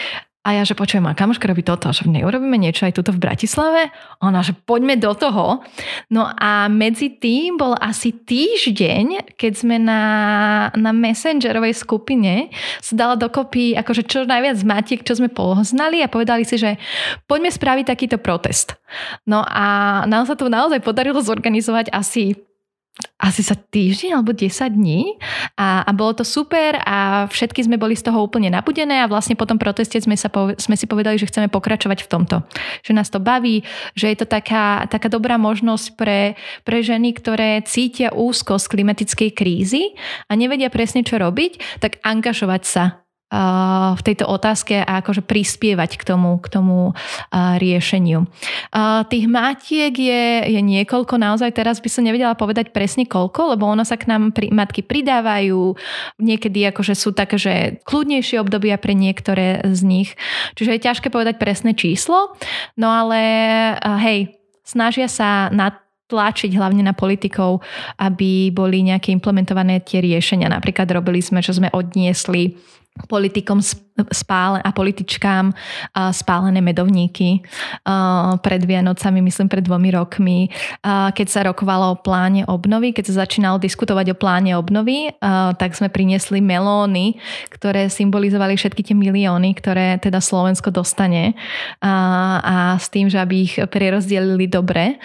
a 0.44 0.60
ja, 0.60 0.62
že 0.68 0.76
počujem, 0.76 1.08
a 1.08 1.16
kamoška 1.16 1.48
robí 1.48 1.64
toto, 1.64 1.88
že 1.88 2.04
neurobíme 2.04 2.60
niečo 2.60 2.84
aj 2.84 3.00
tuto 3.00 3.16
v 3.16 3.22
Bratislave? 3.24 3.88
Ona, 4.20 4.44
že 4.44 4.52
poďme 4.52 5.00
do 5.00 5.16
toho. 5.16 5.64
No 6.12 6.28
a 6.28 6.68
medzi 6.68 7.16
tým 7.16 7.56
bol 7.56 7.72
asi 7.80 8.12
týždeň, 8.12 9.36
keď 9.40 9.52
sme 9.56 9.80
na, 9.80 10.02
na 10.76 10.92
messengerovej 10.92 11.72
skupine 11.72 12.52
sa 12.84 12.92
dala 12.92 13.16
dokopy 13.16 13.72
akože 13.72 14.04
čo 14.04 14.28
najviac 14.28 14.60
matiek, 14.68 15.00
čo 15.00 15.16
sme 15.16 15.32
poznali 15.32 16.04
a 16.04 16.12
povedali 16.12 16.44
si, 16.44 16.60
že 16.60 16.76
poďme 17.24 17.48
spraviť 17.48 17.84
takýto 17.88 18.20
protest. 18.20 18.76
No 19.24 19.40
a 19.48 20.04
nám 20.04 20.28
sa 20.28 20.36
to 20.36 20.52
naozaj 20.52 20.84
podarilo 20.84 21.24
zorganizovať 21.24 21.88
asi 21.88 22.36
asi 23.18 23.42
sa 23.42 23.58
týždeň 23.58 24.14
alebo 24.14 24.30
10 24.30 24.54
dní 24.70 25.18
a, 25.58 25.82
a 25.82 25.90
bolo 25.90 26.22
to 26.22 26.22
super 26.22 26.78
a 26.78 27.26
všetky 27.26 27.66
sme 27.66 27.74
boli 27.74 27.98
z 27.98 28.06
toho 28.06 28.22
úplne 28.22 28.54
nabudené 28.54 29.02
a 29.02 29.10
vlastne 29.10 29.34
po 29.34 29.50
tom 29.50 29.58
proteste 29.58 29.98
sme, 29.98 30.14
sa 30.14 30.30
po, 30.30 30.54
sme 30.54 30.78
si 30.78 30.86
povedali, 30.86 31.18
že 31.18 31.26
chceme 31.26 31.50
pokračovať 31.50 32.06
v 32.06 32.10
tomto. 32.10 32.36
Že 32.86 32.92
nás 32.94 33.10
to 33.10 33.18
baví, 33.18 33.66
že 33.98 34.14
je 34.14 34.16
to 34.22 34.26
taká, 34.30 34.86
taká 34.86 35.10
dobrá 35.10 35.34
možnosť 35.42 35.86
pre, 35.98 36.38
pre 36.62 36.86
ženy, 36.86 37.18
ktoré 37.18 37.66
cítia 37.66 38.14
úzko 38.14 38.62
z 38.62 38.70
klimatickej 38.70 39.30
krízy 39.34 39.98
a 40.30 40.38
nevedia 40.38 40.70
presne 40.70 41.02
čo 41.02 41.18
robiť, 41.18 41.82
tak 41.82 41.98
angažovať 42.06 42.62
sa 42.62 43.03
v 43.94 44.02
tejto 44.06 44.30
otázke 44.30 44.78
a 44.78 45.02
akože 45.02 45.26
prispievať 45.26 45.98
k 45.98 46.06
tomu, 46.06 46.38
k 46.38 46.46
tomu 46.46 46.94
riešeniu. 47.34 48.30
Tých 49.10 49.26
matiek 49.26 49.90
je, 49.90 50.24
je 50.54 50.60
niekoľko, 50.62 51.18
naozaj 51.18 51.50
teraz 51.50 51.82
by 51.82 51.90
som 51.90 52.06
nevedela 52.06 52.38
povedať 52.38 52.70
presne 52.70 53.10
koľko, 53.10 53.58
lebo 53.58 53.66
ono 53.66 53.82
sa 53.82 53.98
k 53.98 54.06
nám 54.06 54.30
pri, 54.30 54.54
matky 54.54 54.86
pridávajú, 54.86 55.74
niekedy 56.22 56.70
akože 56.70 56.94
sú 56.94 57.10
také, 57.10 57.34
že 57.34 57.54
kľudnejšie 57.82 58.38
obdobia 58.38 58.78
pre 58.78 58.94
niektoré 58.94 59.66
z 59.66 59.82
nich, 59.82 60.14
čiže 60.54 60.78
je 60.78 60.84
ťažké 60.86 61.10
povedať 61.10 61.42
presné 61.42 61.74
číslo, 61.74 62.38
no 62.78 62.86
ale 62.86 63.18
hej, 63.98 64.38
snažia 64.62 65.10
sa 65.10 65.50
na 65.50 65.74
tlačiť 66.04 66.52
hlavne 66.52 66.84
na 66.84 66.92
politikov, 66.92 67.64
aby 67.96 68.52
boli 68.52 68.84
nejaké 68.84 69.08
implementované 69.08 69.80
tie 69.80 70.04
riešenia. 70.04 70.52
Napríklad 70.52 70.84
robili 70.92 71.24
sme, 71.24 71.40
čo 71.40 71.56
sme 71.56 71.72
odniesli 71.72 72.60
politikum 73.08 73.60
spále, 74.10 74.58
a 74.58 74.74
političkám 74.74 75.54
spálené 76.10 76.58
medovníky 76.58 77.46
pred 78.42 78.62
Vianocami, 78.66 79.22
myslím 79.22 79.46
pred 79.46 79.62
dvomi 79.62 79.94
rokmi, 79.94 80.50
keď 81.14 81.26
sa 81.30 81.46
rokovalo 81.46 81.94
o 81.94 82.00
pláne 82.00 82.42
obnovy, 82.50 82.90
keď 82.90 83.04
sa 83.10 83.14
začínalo 83.22 83.62
diskutovať 83.62 84.14
o 84.14 84.18
pláne 84.18 84.58
obnovy, 84.58 85.14
tak 85.58 85.78
sme 85.78 85.94
priniesli 85.94 86.42
melóny, 86.42 87.22
ktoré 87.54 87.86
symbolizovali 87.86 88.58
všetky 88.58 88.82
tie 88.82 88.96
milióny, 88.98 89.54
ktoré 89.54 90.02
teda 90.02 90.18
Slovensko 90.18 90.74
dostane 90.74 91.38
a 91.78 92.74
s 92.80 92.90
tým, 92.90 93.06
že 93.06 93.22
aby 93.22 93.46
ich 93.46 93.54
prerozdelili 93.70 94.50
dobre 94.50 94.98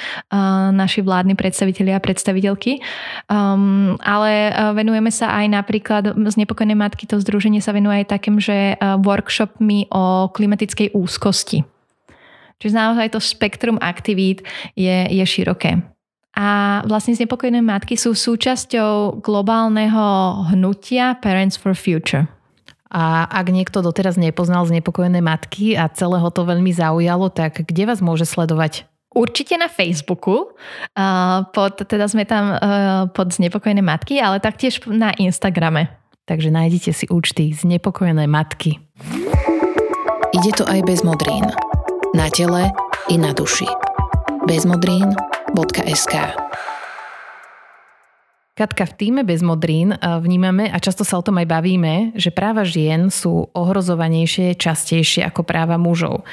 naši 0.74 1.05
vládni 1.05 1.38
predstavitelia 1.38 2.01
a 2.01 2.03
predstaviteľky. 2.03 2.81
Um, 3.29 4.00
ale 4.01 4.50
venujeme 4.74 5.13
sa 5.13 5.29
aj 5.38 5.46
napríklad 5.46 6.03
z 6.17 6.36
Nepokojnej 6.41 6.74
matky, 6.74 7.05
to 7.05 7.22
združenie 7.22 7.62
sa 7.62 7.75
venuje 7.75 8.01
aj 8.01 8.17
takým, 8.17 8.41
že 8.41 8.78
workshopmi 8.79 9.91
o 9.91 10.31
klimatickej 10.31 10.95
úzkosti. 10.95 11.63
Čiže 12.59 12.75
naozaj 12.75 13.15
to 13.15 13.19
spektrum 13.24 13.79
aktivít 13.79 14.43
je, 14.75 15.07
je 15.07 15.24
široké. 15.24 15.79
A 16.36 16.79
vlastne 16.88 17.15
znepokojené 17.15 17.59
matky 17.59 18.00
sú 18.00 18.15
súčasťou 18.15 19.19
globálneho 19.19 20.39
hnutia 20.51 21.19
Parents 21.19 21.59
for 21.59 21.75
Future. 21.75 22.31
A 22.89 23.29
ak 23.29 23.53
niekto 23.53 23.86
doteraz 23.86 24.17
nepoznal 24.17 24.65
znepokojené 24.65 25.21
matky 25.21 25.77
a 25.77 25.88
celého 25.93 26.25
to 26.33 26.41
veľmi 26.41 26.74
zaujalo, 26.74 27.29
tak 27.29 27.62
kde 27.63 27.86
vás 27.86 28.01
môže 28.01 28.25
sledovať? 28.25 28.89
Určite 29.09 29.57
na 29.57 29.69
Facebooku, 29.69 30.53
pod, 31.53 31.74
teda 31.81 32.05
sme 32.09 32.29
tam 32.29 32.53
pod 33.13 33.33
znepokojené 33.33 33.81
matky, 33.81 34.17
ale 34.21 34.41
taktiež 34.41 34.81
na 34.89 35.13
Instagrame. 35.17 35.89
Takže 36.29 36.53
nájdete 36.53 36.93
si 36.93 37.09
účty 37.09 37.57
znepokojené 37.57 38.29
matky. 38.29 38.77
Ide 40.29 40.62
to 40.62 40.63
aj 40.69 40.86
bez 40.86 41.01
modrín. 41.01 41.41
Na 42.13 42.29
tele 42.29 42.69
i 43.09 43.17
na 43.17 43.33
duši. 43.33 43.65
bezmodrín.sk 44.45 46.13
Katka, 48.53 48.83
v 48.91 48.93
týme 49.00 49.21
bez 49.24 49.39
modrín 49.39 49.95
vnímame 49.98 50.67
a 50.67 50.77
často 50.83 51.07
sa 51.07 51.17
o 51.17 51.24
tom 51.24 51.39
aj 51.39 51.48
bavíme, 51.48 52.12
že 52.19 52.27
práva 52.27 52.67
žien 52.67 53.07
sú 53.07 53.48
ohrozovanejšie 53.55 54.53
častejšie 54.59 55.24
ako 55.24 55.48
práva 55.48 55.79
mužov. 55.79 56.27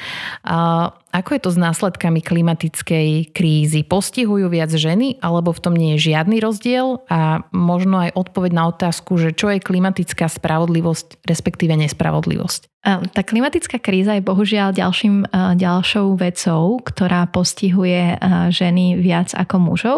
Ako 1.15 1.39
je 1.39 1.41
to 1.41 1.51
s 1.55 1.57
následkami 1.57 2.19
klimatickej 2.19 3.31
krízy? 3.31 3.81
Postihujú 3.87 4.51
viac 4.51 4.69
ženy, 4.69 5.17
alebo 5.23 5.55
v 5.55 5.63
tom 5.63 5.73
nie 5.73 5.95
je 5.95 6.11
žiadny 6.11 6.43
rozdiel? 6.43 7.01
A 7.07 7.47
možno 7.55 8.03
aj 8.03 8.13
odpoveď 8.13 8.51
na 8.51 8.67
otázku, 8.69 9.15
že 9.15 9.31
čo 9.31 9.47
je 9.49 9.63
klimatická 9.63 10.27
spravodlivosť, 10.27 11.23
respektíve 11.23 11.73
nespravodlivosť? 11.79 12.75
Tá 12.87 13.19
klimatická 13.19 13.83
kríza 13.83 14.15
je 14.15 14.23
bohužiaľ 14.23 14.71
ďalším, 14.71 15.27
ďalšou 15.59 16.15
vecou, 16.23 16.79
ktorá 16.79 17.27
postihuje 17.27 18.15
ženy 18.47 18.95
viac 18.95 19.35
ako 19.35 19.55
mužov. 19.59 19.97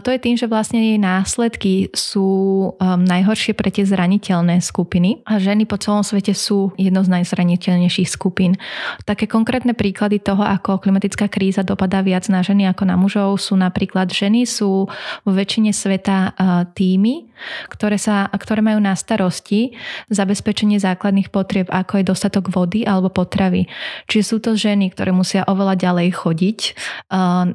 To 0.00 0.08
je 0.08 0.16
tým, 0.16 0.40
že 0.40 0.48
vlastne 0.48 0.80
jej 0.80 0.96
následky 0.96 1.92
sú 1.92 2.72
najhoršie 2.80 3.52
pre 3.52 3.68
tie 3.68 3.84
zraniteľné 3.84 4.64
skupiny 4.64 5.28
a 5.28 5.36
ženy 5.36 5.68
po 5.68 5.76
celom 5.76 6.00
svete 6.00 6.32
sú 6.32 6.72
jednou 6.80 7.04
z 7.04 7.20
najzraniteľnejších 7.20 8.08
skupín. 8.08 8.56
Také 9.04 9.28
konkrétne 9.28 9.76
príklady 9.76 9.93
príklady 9.94 10.18
toho, 10.18 10.42
ako 10.42 10.82
klimatická 10.82 11.30
kríza 11.30 11.62
dopadá 11.62 12.02
viac 12.02 12.26
na 12.26 12.42
ženy 12.42 12.66
ako 12.66 12.82
na 12.82 12.98
mužov, 12.98 13.38
sú 13.38 13.54
napríklad 13.54 14.10
ženy 14.10 14.42
sú 14.42 14.90
vo 15.22 15.30
väčšine 15.30 15.70
sveta 15.70 16.18
e, 16.18 16.30
týmy, 16.74 17.30
ktoré, 17.70 17.94
sa, 17.94 18.26
ktoré 18.26 18.58
majú 18.58 18.82
na 18.82 18.98
starosti 18.98 19.70
zabezpečenie 20.10 20.82
základných 20.82 21.30
potrieb, 21.30 21.70
ako 21.70 22.02
je 22.02 22.10
dostatok 22.10 22.50
vody 22.50 22.82
alebo 22.82 23.06
potravy. 23.06 23.70
Čiže 24.10 24.24
sú 24.26 24.36
to 24.42 24.58
ženy, 24.58 24.90
ktoré 24.90 25.14
musia 25.14 25.46
oveľa 25.46 25.78
ďalej 25.78 26.10
chodiť 26.10 26.58
e, 26.66 26.72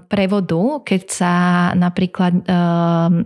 prevodu, 0.08 0.79
keď 0.88 1.01
sa 1.12 1.34
napríklad 1.75 2.39
e, 2.39 2.55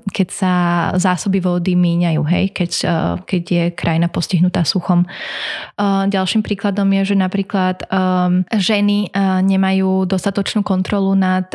keď 0.10 0.27
sa 0.34 0.53
zásoby 0.98 1.38
vody 1.38 1.77
míňajú, 1.77 2.22
hej, 2.34 2.46
keď, 2.50 2.72
keď 3.29 3.43
je 3.46 3.63
krajina 3.77 4.10
postihnutá 4.10 4.65
suchom. 4.65 5.05
Ďalším 5.84 6.41
príkladom 6.41 6.88
je, 6.98 7.13
že 7.13 7.15
napríklad 7.20 7.84
ženy 8.55 9.03
nemajú 9.44 10.06
dostatočnú 10.08 10.64
kontrolu 10.64 11.18
nad 11.18 11.50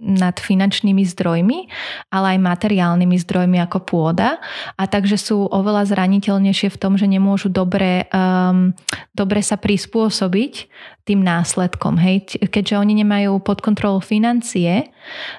nad 0.00 0.40
finančnými 0.40 1.04
zdrojmi, 1.04 1.68
ale 2.08 2.26
aj 2.34 2.38
materiálnymi 2.40 3.16
zdrojmi 3.20 3.60
ako 3.60 3.78
pôda. 3.84 4.40
A 4.80 4.88
takže 4.88 5.20
sú 5.20 5.44
oveľa 5.44 5.92
zraniteľnejšie 5.92 6.72
v 6.72 6.80
tom, 6.80 6.96
že 6.96 7.04
nemôžu 7.04 7.52
dobre, 7.52 8.08
um, 8.08 8.72
dobre 9.12 9.44
sa 9.44 9.60
prispôsobiť 9.60 10.72
tým 11.04 11.24
následkom. 11.24 11.96
Hej? 11.96 12.38
Keďže 12.38 12.80
oni 12.80 13.00
nemajú 13.00 13.40
pod 13.40 13.64
kontrolou 13.64 14.04
financie, 14.04 14.92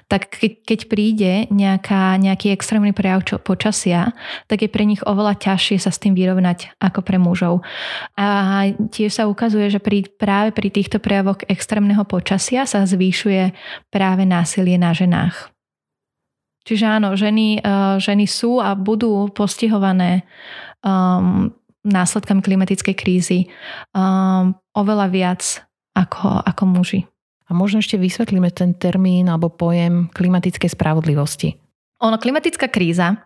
tak 0.09 0.33
keď, 0.65 0.89
príde 0.89 1.45
nejaká, 1.53 2.17
nejaký 2.17 2.51
extrémny 2.51 2.91
prejav 2.91 3.23
čo, 3.23 3.37
počasia, 3.37 4.11
tak 4.49 4.65
je 4.65 4.69
pre 4.69 4.83
nich 4.83 5.01
oveľa 5.05 5.37
ťažšie 5.37 5.77
sa 5.77 5.93
s 5.93 6.01
tým 6.01 6.17
vyrovnať 6.17 6.75
ako 6.81 6.99
pre 7.05 7.21
mužov. 7.21 7.61
A 8.17 8.67
tiež 8.73 9.21
sa 9.21 9.29
ukazuje, 9.29 9.69
že 9.69 9.79
pri, 9.79 10.09
práve 10.09 10.51
pri 10.51 10.73
týchto 10.73 10.97
prejavoch 10.97 11.45
extrémneho 11.45 12.01
počasia 12.03 12.65
sa 12.65 12.83
zvýšuje 12.83 13.53
práve 13.93 14.25
násilie 14.25 14.75
na 14.81 14.91
ženách. 14.91 15.53
Čiže 16.61 16.85
áno, 16.85 17.17
ženy, 17.17 17.57
uh, 17.65 17.97
ženy 17.97 18.29
sú 18.29 18.61
a 18.61 18.77
budú 18.77 19.33
postihované 19.33 20.29
um, 20.85 21.49
následkami 21.85 22.41
klimatickej 22.45 22.95
krízy 22.97 23.39
um, 23.93 24.53
oveľa 24.77 25.07
viac 25.09 25.41
ako, 25.97 26.45
ako 26.45 26.63
muži. 26.69 27.01
A 27.49 27.57
možno 27.57 27.83
ešte 27.83 27.99
vysvetlíme 27.99 28.47
ten 28.55 28.71
termín 28.77 29.27
alebo 29.27 29.51
pojem 29.51 30.07
klimatickej 30.15 30.71
spravodlivosti. 30.71 31.59
Ono, 32.01 32.17
klimatická 32.17 32.65
kríza 32.65 33.21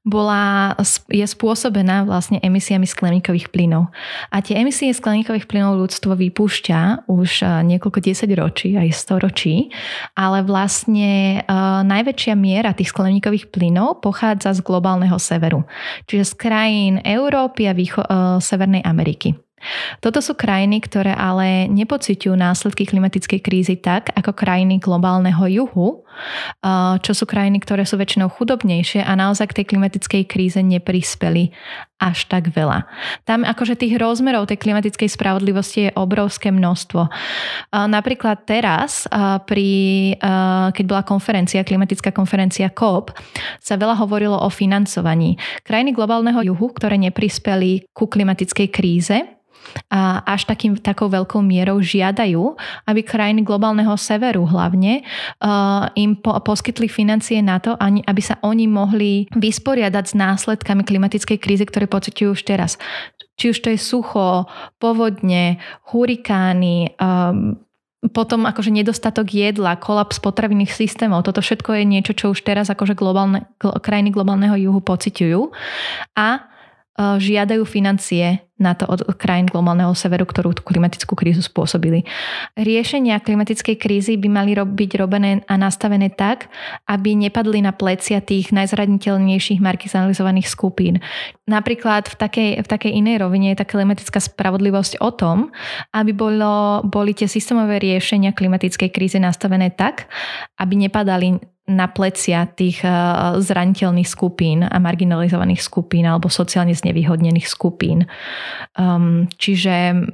bola, 0.00 0.72
je 1.12 1.24
spôsobená 1.28 2.08
vlastne 2.08 2.40
emisiami 2.40 2.88
skleníkových 2.88 3.52
plynov. 3.52 3.92
A 4.32 4.40
tie 4.40 4.56
emisie 4.56 4.88
skleníkových 4.96 5.44
plynov 5.44 5.76
ľudstvo 5.76 6.16
vypúšťa 6.16 7.04
už 7.04 7.44
niekoľko 7.68 8.00
desať 8.00 8.30
ročí, 8.32 8.80
aj 8.80 8.96
storočí, 8.96 9.68
ale 10.16 10.40
vlastne 10.40 11.44
uh, 11.44 11.84
najväčšia 11.84 12.32
miera 12.32 12.72
tých 12.72 12.96
skleníkových 12.96 13.52
plynov 13.52 14.00
pochádza 14.00 14.56
z 14.56 14.64
globálneho 14.64 15.20
severu, 15.20 15.68
čiže 16.08 16.32
z 16.32 16.34
krajín 16.40 16.94
Európy 17.04 17.68
a 17.68 17.76
výcho- 17.76 18.08
uh, 18.08 18.40
Severnej 18.40 18.80
Ameriky. 18.88 19.43
Toto 20.00 20.20
sú 20.22 20.36
krajiny, 20.36 20.80
ktoré 20.84 21.12
ale 21.14 21.70
nepociťujú 21.72 22.34
následky 22.36 22.86
klimatickej 22.88 23.40
krízy 23.40 23.76
tak, 23.80 24.12
ako 24.14 24.36
krajiny 24.36 24.80
globálneho 24.80 25.44
juhu, 25.50 26.06
čo 27.02 27.10
sú 27.10 27.26
krajiny, 27.26 27.58
ktoré 27.58 27.82
sú 27.82 27.98
väčšinou 27.98 28.30
chudobnejšie 28.30 29.02
a 29.02 29.18
naozaj 29.18 29.50
k 29.50 29.56
tej 29.62 29.66
klimatickej 29.74 30.22
kríze 30.30 30.62
neprispeli 30.62 31.50
až 31.98 32.30
tak 32.30 32.54
veľa. 32.54 32.86
Tam 33.26 33.42
akože 33.42 33.74
tých 33.74 33.98
rozmerov 33.98 34.46
tej 34.46 34.62
klimatickej 34.62 35.10
spravodlivosti 35.10 35.88
je 35.88 35.96
obrovské 35.98 36.54
množstvo. 36.54 37.10
Napríklad 37.74 38.46
teraz, 38.46 39.10
pri, 39.48 39.70
keď 40.70 40.84
bola 40.86 41.02
konferencia, 41.02 41.66
klimatická 41.66 42.14
konferencia 42.14 42.70
COP, 42.70 43.10
sa 43.58 43.74
veľa 43.74 43.98
hovorilo 43.98 44.38
o 44.38 44.48
financovaní. 44.52 45.34
Krajiny 45.66 45.90
globálneho 45.96 46.46
juhu, 46.46 46.70
ktoré 46.70 46.94
neprispeli 46.94 47.90
ku 47.90 48.06
klimatickej 48.06 48.68
kríze, 48.70 49.18
a 49.90 50.22
až 50.26 50.46
takým, 50.46 50.78
takou 50.78 51.10
veľkou 51.10 51.40
mierou 51.42 51.80
žiadajú, 51.80 52.56
aby 52.86 53.00
krajiny 53.02 53.42
globálneho 53.42 53.94
severu 53.98 54.46
hlavne 54.46 55.02
uh, 55.40 55.90
im 55.98 56.18
po, 56.18 56.36
poskytli 56.40 56.86
financie 56.86 57.40
na 57.40 57.58
to, 57.58 57.74
ani, 57.80 58.04
aby 58.06 58.22
sa 58.22 58.38
oni 58.44 58.66
mohli 58.70 59.26
vysporiadať 59.34 60.04
s 60.10 60.14
následkami 60.14 60.82
klimatickej 60.86 61.38
krízy, 61.40 61.64
ktoré 61.66 61.90
pociťujú 61.90 62.30
už 62.32 62.42
teraz. 62.46 62.76
Či 63.34 63.50
už 63.50 63.58
to 63.66 63.68
je 63.74 63.78
sucho, 63.80 64.46
povodne, 64.78 65.58
hurikány, 65.90 66.94
um, 67.02 67.58
potom 68.12 68.44
akože 68.44 68.68
nedostatok 68.68 69.32
jedla, 69.32 69.80
kolaps 69.80 70.20
potravinných 70.20 70.68
systémov, 70.68 71.24
toto 71.24 71.40
všetko 71.40 71.80
je 71.80 71.84
niečo, 71.88 72.12
čo 72.12 72.36
už 72.36 72.44
teraz 72.44 72.68
akože 72.68 72.92
globálne, 72.92 73.48
krajiny 73.58 74.12
globálneho 74.12 74.60
juhu 74.60 74.84
pociťujú. 74.84 75.40
A 76.12 76.52
žiadajú 76.98 77.66
financie 77.66 78.44
na 78.54 78.70
to 78.78 78.86
od 78.86 79.02
krajín 79.18 79.50
globálneho 79.50 79.90
severu, 79.98 80.22
ktorú 80.22 80.54
tú 80.54 80.62
klimatickú 80.62 81.18
krízu 81.18 81.42
spôsobili. 81.42 82.06
Riešenia 82.54 83.18
klimatickej 83.18 83.76
krízy 83.82 84.14
by 84.14 84.28
mali 84.30 84.54
byť 84.54 84.90
robené 84.94 85.42
a 85.50 85.58
nastavené 85.58 86.14
tak, 86.14 86.46
aby 86.86 87.18
nepadli 87.18 87.66
na 87.66 87.74
plecia 87.74 88.22
tých 88.22 88.54
najzraniteľnejších 88.54 89.58
marginalizovaných 89.58 90.46
skupín. 90.46 91.02
Napríklad 91.50 92.06
v 92.06 92.14
takej, 92.14 92.50
v 92.62 92.68
takej 92.70 92.92
inej 92.94 93.26
rovine 93.26 93.50
je 93.50 93.58
tá 93.58 93.66
klimatická 93.66 94.22
spravodlivosť 94.22 95.02
o 95.02 95.10
tom, 95.10 95.50
aby 95.90 96.14
bolo, 96.14 96.78
boli 96.86 97.10
tie 97.10 97.26
systémové 97.26 97.82
riešenia 97.82 98.30
klimatickej 98.38 98.94
krízy 98.94 99.18
nastavené 99.18 99.74
tak, 99.74 100.06
aby 100.62 100.78
nepadali 100.78 101.42
na 101.64 101.88
plecia 101.88 102.44
tých 102.44 102.84
eh, 102.84 102.92
zraniteľných 103.40 104.08
skupín 104.08 104.64
a 104.64 104.76
marginalizovaných 104.76 105.64
skupín 105.64 106.04
alebo 106.04 106.28
sociálne 106.28 106.76
znevýhodnených 106.76 107.48
skupín. 107.48 108.04
Um, 108.76 109.30
čiže 109.40 110.04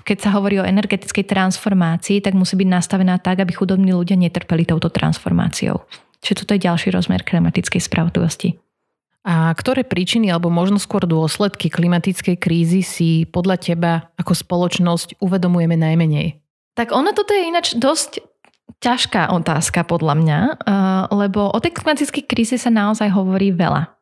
keď 0.00 0.18
sa 0.22 0.30
hovorí 0.32 0.58
o 0.58 0.66
energetickej 0.66 1.28
transformácii, 1.28 2.24
tak 2.24 2.32
musí 2.34 2.56
byť 2.56 2.68
nastavená 2.68 3.20
tak, 3.20 3.44
aby 3.44 3.52
chudobní 3.52 3.92
ľudia 3.92 4.16
netrpeli 4.16 4.64
touto 4.64 4.88
transformáciou. 4.88 5.84
Čiže 6.20 6.44
toto 6.44 6.52
je 6.56 6.64
ďalší 6.66 6.88
rozmer 6.92 7.24
klimatickej 7.24 7.80
spravodlivosti. 7.80 8.56
A 9.20 9.52
ktoré 9.52 9.84
príčiny 9.84 10.32
alebo 10.32 10.48
možno 10.48 10.80
skôr 10.80 11.04
dôsledky 11.04 11.68
klimatickej 11.68 12.40
krízy 12.40 12.80
si 12.80 13.28
podľa 13.28 13.56
teba 13.60 13.92
ako 14.16 14.32
spoločnosť 14.32 15.20
uvedomujeme 15.20 15.76
najmenej? 15.76 16.40
Tak 16.72 16.96
ono 16.96 17.12
toto 17.12 17.36
je 17.36 17.44
ináč 17.44 17.76
dosť 17.76 18.24
ťažká 18.78 19.34
otázka 19.34 19.82
podľa 19.82 20.14
mňa, 20.14 20.40
eh, 20.46 21.02
lebo 21.10 21.50
o 21.50 21.58
tej 21.58 21.74
klimatickej 21.74 22.24
kríze 22.30 22.56
sa 22.60 22.70
naozaj 22.70 23.10
hovorí 23.10 23.50
veľa. 23.50 24.00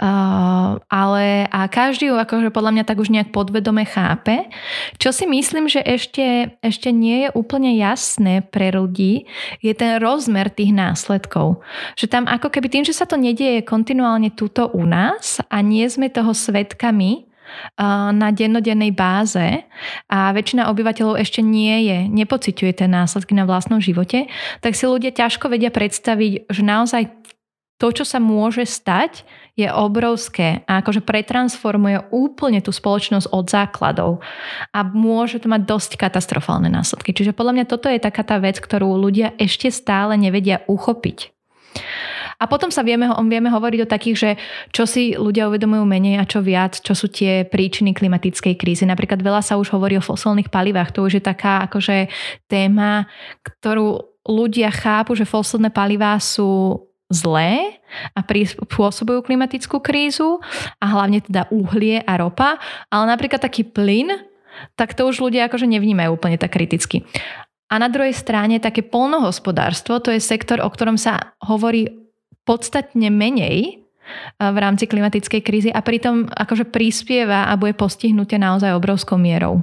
Uh, 0.00 0.80
ale 0.88 1.44
a 1.52 1.68
každý 1.68 2.08
ju 2.08 2.16
akože 2.16 2.48
podľa 2.48 2.72
mňa 2.72 2.84
tak 2.88 2.98
už 2.98 3.12
nejak 3.12 3.30
podvedome 3.36 3.84
chápe. 3.84 4.48
Čo 4.96 5.12
si 5.12 5.28
myslím, 5.28 5.68
že 5.68 5.84
ešte, 5.84 6.56
ešte 6.64 6.88
nie 6.88 7.28
je 7.28 7.36
úplne 7.36 7.76
jasné 7.76 8.40
pre 8.40 8.72
ľudí, 8.72 9.28
je 9.60 9.72
ten 9.76 10.00
rozmer 10.00 10.48
tých 10.48 10.72
následkov. 10.72 11.60
Že 12.00 12.06
tam 12.08 12.24
ako 12.26 12.48
keby 12.48 12.72
tým, 12.72 12.84
že 12.88 12.96
sa 12.96 13.04
to 13.04 13.20
nedieje 13.20 13.62
kontinuálne 13.62 14.32
tuto 14.32 14.72
u 14.72 14.88
nás 14.88 15.38
a 15.52 15.60
nie 15.60 15.84
sme 15.86 16.08
toho 16.08 16.32
svetkami, 16.32 17.28
na 18.12 18.28
dennodennej 18.32 18.92
báze 18.92 19.64
a 20.08 20.32
väčšina 20.32 20.68
obyvateľov 20.70 21.20
ešte 21.20 21.40
nie 21.40 21.88
je, 21.88 21.98
nepociťuje 22.10 22.72
tie 22.82 22.88
následky 22.88 23.32
na 23.32 23.48
vlastnom 23.48 23.80
živote, 23.80 24.30
tak 24.60 24.76
si 24.76 24.84
ľudia 24.88 25.12
ťažko 25.12 25.48
vedia 25.52 25.72
predstaviť, 25.72 26.52
že 26.52 26.62
naozaj 26.62 27.02
to, 27.82 27.90
čo 27.90 28.04
sa 28.06 28.22
môže 28.22 28.62
stať, 28.62 29.26
je 29.52 29.68
obrovské 29.68 30.64
a 30.64 30.80
akože 30.80 31.04
pretransformuje 31.04 32.08
úplne 32.08 32.64
tú 32.64 32.72
spoločnosť 32.72 33.28
od 33.28 33.44
základov 33.52 34.10
a 34.72 34.80
môže 34.80 35.44
to 35.44 35.52
mať 35.52 35.68
dosť 35.68 36.00
katastrofálne 36.00 36.72
následky. 36.72 37.12
Čiže 37.12 37.36
podľa 37.36 37.60
mňa 37.60 37.64
toto 37.68 37.92
je 37.92 38.00
taká 38.00 38.24
tá 38.24 38.40
vec, 38.40 38.56
ktorú 38.56 38.96
ľudia 38.96 39.36
ešte 39.36 39.68
stále 39.68 40.16
nevedia 40.16 40.64
uchopiť. 40.70 41.41
A 42.42 42.50
potom 42.50 42.74
sa 42.74 42.82
vieme, 42.82 43.06
vieme 43.30 43.46
hovoriť 43.46 43.80
o 43.86 43.90
takých, 43.90 44.16
že 44.18 44.30
čo 44.74 44.82
si 44.82 45.14
ľudia 45.14 45.46
uvedomujú 45.46 45.86
menej 45.86 46.18
a 46.18 46.26
čo 46.26 46.42
viac, 46.42 46.82
čo 46.82 46.98
sú 46.98 47.06
tie 47.06 47.46
príčiny 47.46 47.94
klimatickej 47.94 48.58
krízy. 48.58 48.82
Napríklad 48.82 49.22
veľa 49.22 49.46
sa 49.46 49.54
už 49.54 49.70
hovorí 49.70 49.94
o 49.94 50.02
fosilných 50.02 50.50
palivách. 50.50 50.90
To 50.98 51.06
už 51.06 51.22
je 51.22 51.24
taká 51.24 51.62
akože 51.70 52.10
téma, 52.50 53.06
ktorú 53.46 54.18
ľudia 54.26 54.74
chápu, 54.74 55.14
že 55.14 55.22
fosilné 55.22 55.70
palivá 55.70 56.18
sú 56.18 56.82
zlé 57.12 57.78
a 58.16 58.24
spôsobujú 58.24 59.22
klimatickú 59.22 59.78
krízu 59.84 60.40
a 60.80 60.84
hlavne 60.88 61.20
teda 61.20 61.46
uhlie 61.52 62.00
a 62.02 62.16
ropa, 62.16 62.56
ale 62.88 63.04
napríklad 63.06 63.38
taký 63.38 63.68
plyn, 63.68 64.10
tak 64.74 64.96
to 64.96 65.04
už 65.04 65.20
ľudia 65.20 65.46
akože 65.46 65.68
nevnímajú 65.68 66.16
úplne 66.16 66.40
tak 66.40 66.56
kriticky. 66.56 67.04
A 67.72 67.80
na 67.80 67.88
druhej 67.88 68.12
strane 68.12 68.60
také 68.60 68.84
polnohospodárstvo, 68.84 70.00
to 70.00 70.12
je 70.12 70.20
sektor, 70.20 70.60
o 70.60 70.68
ktorom 70.68 71.00
sa 71.00 71.36
hovorí 71.40 72.01
podstatne 72.42 73.08
menej 73.08 73.82
v 74.38 74.56
rámci 74.58 74.90
klimatickej 74.90 75.40
krízy 75.46 75.70
a 75.70 75.78
pritom 75.78 76.26
akože 76.26 76.66
prispieva 76.68 77.46
a 77.48 77.54
bude 77.54 77.72
postihnutie 77.78 78.36
naozaj 78.36 78.74
obrovskou 78.74 79.14
mierou. 79.14 79.62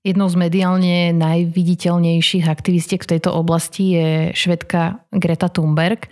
Jednou 0.00 0.32
z 0.32 0.40
mediálne 0.40 1.12
najviditeľnejších 1.12 2.48
aktivistiek 2.48 3.04
v 3.04 3.10
tejto 3.12 3.36
oblasti 3.36 4.00
je 4.00 4.08
švedka 4.32 5.04
Greta 5.12 5.52
Thunberg. 5.52 6.08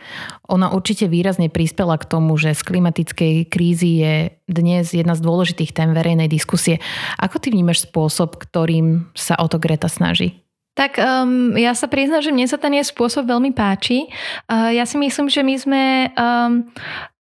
Ona 0.53 0.77
určite 0.77 1.09
výrazne 1.09 1.49
prispela 1.49 1.97
k 1.97 2.05
tomu, 2.05 2.37
že 2.37 2.53
z 2.53 2.69
klimatickej 2.69 3.49
krízy 3.49 4.05
je 4.05 4.15
dnes 4.45 4.93
jedna 4.93 5.17
z 5.17 5.25
dôležitých 5.25 5.73
tém 5.73 5.97
verejnej 5.97 6.29
diskusie. 6.29 6.85
Ako 7.17 7.41
ty 7.41 7.49
vnímaš 7.49 7.89
spôsob, 7.89 8.37
ktorým 8.37 9.09
sa 9.17 9.41
o 9.41 9.49
to 9.49 9.57
Greta 9.57 9.89
snaží? 9.89 10.45
Tak 10.79 10.95
um, 11.03 11.59
ja 11.59 11.75
sa 11.75 11.91
priznám, 11.91 12.23
že 12.23 12.31
mne 12.31 12.47
sa 12.47 12.55
ten 12.55 12.71
jej 12.79 12.87
spôsob 12.87 13.27
veľmi 13.27 13.51
páči. 13.51 14.07
Uh, 14.47 14.71
ja 14.71 14.87
si 14.87 14.95
myslím, 14.95 15.27
že 15.27 15.43
my 15.43 15.55
sme 15.59 15.83
um, 16.15 16.71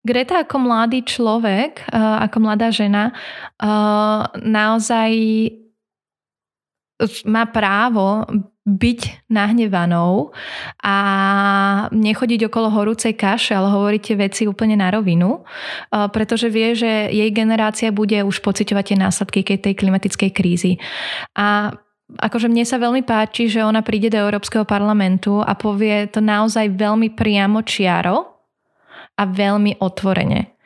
Greta 0.06 0.46
ako 0.46 0.62
mladý 0.62 1.02
človek, 1.02 1.90
uh, 1.90 2.22
ako 2.22 2.38
mladá 2.38 2.70
žena, 2.70 3.10
uh, 3.58 4.30
naozaj 4.38 5.10
má 7.26 7.50
právo 7.50 8.26
byť 8.68 9.30
nahnevanou 9.30 10.34
a 10.82 10.96
nechodiť 11.94 12.50
okolo 12.50 12.68
horúcej 12.68 13.14
kaše, 13.14 13.54
ale 13.54 13.70
hovoriť 13.70 14.02
tie 14.02 14.16
veci 14.18 14.42
úplne 14.44 14.76
na 14.76 14.92
rovinu, 14.92 15.46
pretože 15.88 16.52
vie, 16.52 16.76
že 16.76 17.08
jej 17.08 17.30
generácia 17.32 17.94
bude 17.94 18.18
už 18.26 18.42
pociťovať 18.44 18.84
tie 18.84 18.98
následky 18.98 19.40
tej 19.46 19.72
klimatickej 19.72 20.30
krízy. 20.34 20.76
A 21.38 21.70
akože 22.16 22.48
mne 22.48 22.64
sa 22.64 22.80
veľmi 22.80 23.04
páči, 23.04 23.52
že 23.52 23.60
ona 23.60 23.84
príde 23.84 24.08
do 24.08 24.16
Európskeho 24.16 24.64
parlamentu 24.64 25.44
a 25.44 25.52
povie 25.52 26.08
to 26.08 26.24
naozaj 26.24 26.72
veľmi 26.72 27.12
priamo 27.12 27.60
čiaro 27.60 28.24
a 29.18 29.22
veľmi 29.28 29.76
otvorene. 29.84 30.56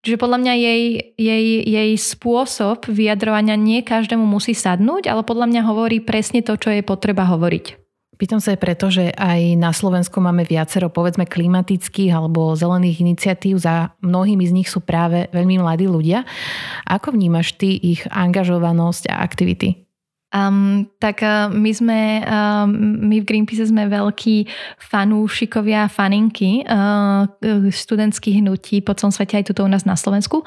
Čiže 0.00 0.16
podľa 0.16 0.38
mňa 0.40 0.54
jej, 0.56 0.82
jej, 1.20 1.46
jej 1.60 1.90
spôsob 2.00 2.88
vyjadrovania 2.88 3.52
nie 3.52 3.84
každému 3.84 4.24
musí 4.24 4.56
sadnúť, 4.56 5.12
ale 5.12 5.20
podľa 5.28 5.46
mňa 5.52 5.62
hovorí 5.68 6.00
presne 6.00 6.40
to, 6.40 6.56
čo 6.56 6.72
je 6.72 6.80
potreba 6.80 7.28
hovoriť. 7.28 7.76
Pýtam 8.16 8.40
sa 8.40 8.52
aj 8.52 8.60
preto, 8.60 8.92
že 8.92 9.12
aj 9.16 9.56
na 9.56 9.72
Slovensku 9.72 10.20
máme 10.20 10.44
viacero 10.44 10.92
povedzme 10.92 11.24
klimatických 11.24 12.12
alebo 12.12 12.52
zelených 12.52 13.00
iniciatív, 13.00 13.60
za 13.60 13.96
mnohými 14.04 14.44
z 14.44 14.52
nich 14.52 14.68
sú 14.68 14.84
práve 14.84 15.28
veľmi 15.32 15.60
mladí 15.60 15.88
ľudia. 15.88 16.28
Ako 16.84 17.16
vnímaš 17.16 17.56
ty 17.56 17.80
ich 17.80 18.04
angažovanosť 18.08 19.08
a 19.08 19.24
aktivity? 19.24 19.89
Um, 20.30 20.86
tak 21.02 21.26
uh, 21.26 21.50
my 21.50 21.70
sme, 21.74 22.22
uh, 22.22 22.62
my 22.70 23.18
v 23.18 23.26
Greenpeace 23.26 23.66
sme 23.66 23.90
veľkí 23.90 24.46
fanúšikovia, 24.78 25.90
faninky 25.90 26.62
uh, 26.62 27.26
študentských 27.66 28.38
hnutí 28.38 28.78
po 28.78 28.94
celom 28.94 29.10
svete, 29.10 29.42
aj 29.42 29.50
tuto 29.50 29.66
u 29.66 29.70
nás 29.70 29.82
na 29.82 29.98
Slovensku. 29.98 30.46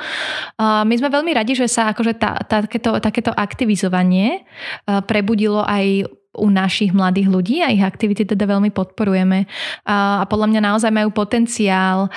Uh, 0.55 0.87
my 0.87 0.95
sme 0.95 1.11
veľmi 1.11 1.35
radi, 1.35 1.51
že 1.51 1.67
sa 1.67 1.91
akože 1.91 2.15
tá, 2.15 2.39
tá, 2.47 2.63
takéto, 2.63 2.95
takéto 3.03 3.31
aktivizovanie 3.35 4.47
uh, 4.87 5.03
prebudilo 5.03 5.67
aj 5.67 6.07
u 6.33 6.49
našich 6.49 6.89
mladých 6.89 7.29
ľudí 7.29 7.61
a 7.61 7.69
ich 7.69 7.85
aktivity 7.85 8.25
teda 8.25 8.49
veľmi 8.49 8.73
podporujeme. 8.73 9.45
A 9.85 10.25
podľa 10.25 10.49
mňa 10.49 10.61
naozaj 10.65 10.89
majú 10.89 11.13
potenciál 11.13 12.09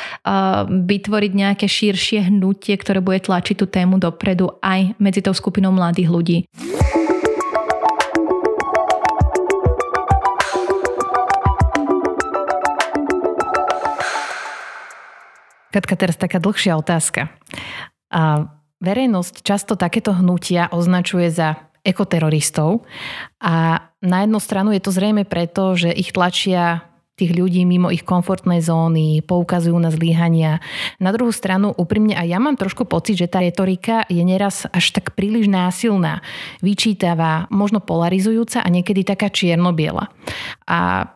vytvoriť 0.64 1.33
nejaké 1.37 1.66
širšie 1.68 2.33
hnutie, 2.33 2.81
ktoré 2.81 3.05
bude 3.05 3.20
tlačiť 3.20 3.57
tú 3.61 3.68
tému 3.68 4.00
dopredu 4.00 4.57
aj 4.64 4.96
medzi 4.96 5.20
tou 5.20 5.37
skupinou 5.37 5.68
mladých 5.68 6.09
ľudí. 6.09 6.38
Katka, 15.76 15.92
teraz 15.92 16.16
taká 16.16 16.40
dlhšia 16.40 16.72
otázka. 16.80 17.28
A 18.08 18.48
verejnosť 18.80 19.44
často 19.44 19.76
takéto 19.76 20.16
hnutia 20.16 20.72
označuje 20.72 21.28
za 21.28 21.68
ekoteroristov 21.84 22.88
a 23.36 23.84
na 24.00 24.24
jednu 24.24 24.40
stranu 24.40 24.72
je 24.72 24.80
to 24.80 24.88
zrejme 24.88 25.28
preto, 25.28 25.76
že 25.76 25.92
ich 25.92 26.16
tlačia 26.16 26.80
tých 27.16 27.32
ľudí 27.32 27.64
mimo 27.64 27.88
ich 27.88 28.04
komfortnej 28.04 28.60
zóny, 28.60 29.24
poukazujú 29.24 29.76
na 29.80 29.88
zlíhania. 29.88 30.60
Na 31.00 31.12
druhú 31.16 31.32
stranu, 31.32 31.72
úprimne 31.72 32.12
aj 32.12 32.28
ja 32.28 32.36
mám 32.40 32.60
trošku 32.60 32.84
pocit, 32.84 33.16
že 33.16 33.28
tá 33.28 33.40
retorika 33.40 34.04
je 34.12 34.20
neraz 34.20 34.68
až 34.68 34.92
tak 34.92 35.16
príliš 35.16 35.48
násilná, 35.48 36.20
vyčítavá, 36.60 37.48
možno 37.48 37.80
polarizujúca 37.80 38.60
a 38.60 38.68
niekedy 38.68 39.04
taká 39.04 39.32
čierno-biela. 39.32 40.12
A 40.68 41.08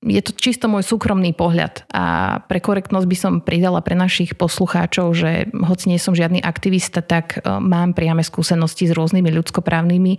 je 0.00 0.20
to 0.24 0.32
čisto 0.32 0.64
môj 0.64 0.80
súkromný 0.80 1.36
pohľad 1.36 1.84
a 1.92 2.04
pre 2.48 2.56
korektnosť 2.56 3.04
by 3.04 3.16
som 3.20 3.34
pridala 3.44 3.84
pre 3.84 3.92
našich 3.92 4.32
poslucháčov, 4.32 5.12
že 5.12 5.52
hoci 5.52 5.92
nie 5.92 6.00
som 6.00 6.16
žiadny 6.16 6.40
aktivista, 6.40 7.04
tak 7.04 7.36
e, 7.36 7.44
mám 7.44 7.92
priame 7.92 8.24
skúsenosti 8.24 8.88
s 8.88 8.96
rôznymi 8.96 9.28
ľudskoprávnymi 9.28 10.12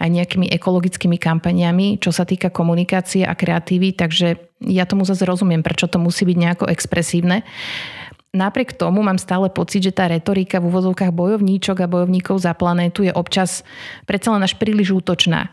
aj 0.00 0.08
nejakými 0.08 0.48
ekologickými 0.56 1.20
kampaniami, 1.20 2.00
čo 2.00 2.16
sa 2.16 2.24
týka 2.24 2.48
komunikácie 2.48 3.28
a 3.28 3.36
kreatívy, 3.36 3.92
takže 3.92 4.40
ja 4.64 4.88
tomu 4.88 5.04
zase 5.04 5.28
rozumiem, 5.28 5.60
prečo 5.60 5.84
to 5.84 6.00
musí 6.00 6.24
byť 6.24 6.36
nejako 6.40 6.64
expresívne. 6.72 7.44
Napriek 8.32 8.72
tomu 8.72 9.04
mám 9.04 9.20
stále 9.20 9.52
pocit, 9.52 9.84
že 9.84 9.92
tá 9.92 10.08
retorika 10.08 10.64
v 10.64 10.72
úvozovkách 10.72 11.12
bojovníčok 11.12 11.84
a 11.84 11.92
bojovníkov 11.92 12.40
za 12.40 12.56
planétu 12.56 13.04
je 13.04 13.12
občas 13.12 13.68
predsa 14.08 14.32
len 14.32 14.40
až 14.40 14.56
príliš 14.56 14.96
útočná. 14.96 15.52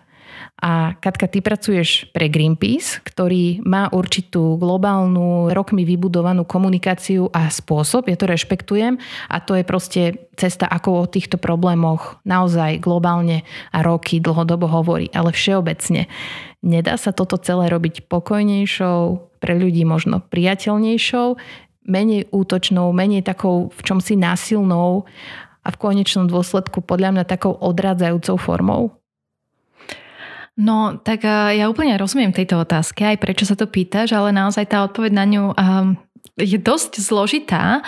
A 0.63 0.95
Katka, 0.97 1.27
ty 1.27 1.43
pracuješ 1.43 2.07
pre 2.15 2.31
Greenpeace, 2.31 3.03
ktorý 3.03 3.59
má 3.67 3.91
určitú 3.91 4.55
globálnu, 4.55 5.51
rokmi 5.51 5.83
vybudovanú 5.83 6.47
komunikáciu 6.47 7.27
a 7.35 7.51
spôsob, 7.51 8.07
ja 8.07 8.15
to 8.15 8.29
rešpektujem 8.29 8.95
a 9.27 9.37
to 9.43 9.59
je 9.59 9.63
proste 9.67 10.01
cesta, 10.39 10.65
ako 10.65 11.03
o 11.03 11.09
týchto 11.11 11.35
problémoch 11.35 12.23
naozaj 12.23 12.79
globálne 12.79 13.43
a 13.75 13.83
roky 13.83 14.23
dlhodobo 14.23 14.71
hovorí, 14.71 15.11
ale 15.11 15.35
všeobecne. 15.35 16.07
Nedá 16.63 16.95
sa 16.95 17.11
toto 17.11 17.35
celé 17.35 17.67
robiť 17.67 18.07
pokojnejšou, 18.07 19.33
pre 19.43 19.59
ľudí 19.59 19.83
možno 19.83 20.23
priateľnejšou, 20.31 21.35
menej 21.83 22.31
útočnou, 22.31 22.95
menej 22.95 23.27
takou 23.27 23.67
v 23.75 23.79
čomsi 23.83 24.15
násilnou 24.15 25.03
a 25.63 25.67
v 25.67 25.79
konečnom 25.79 26.31
dôsledku 26.31 26.79
podľa 26.79 27.19
mňa 27.19 27.23
takou 27.27 27.51
odrádzajúcou 27.51 28.39
formou? 28.39 29.02
No, 30.53 31.01
tak 31.01 31.25
uh, 31.25 31.49
ja 31.49 31.65
úplne 31.65 31.97
rozumiem 31.97 32.29
tejto 32.29 32.61
otázke, 32.61 33.01
aj 33.01 33.17
prečo 33.17 33.43
sa 33.49 33.57
to 33.57 33.65
pýtaš, 33.65 34.13
ale 34.13 34.29
naozaj 34.29 34.69
tá 34.69 34.85
odpoveď 34.85 35.11
na 35.11 35.25
ňu 35.25 35.43
um, 35.49 35.97
je 36.37 36.57
dosť 36.61 37.01
zložitá 37.01 37.81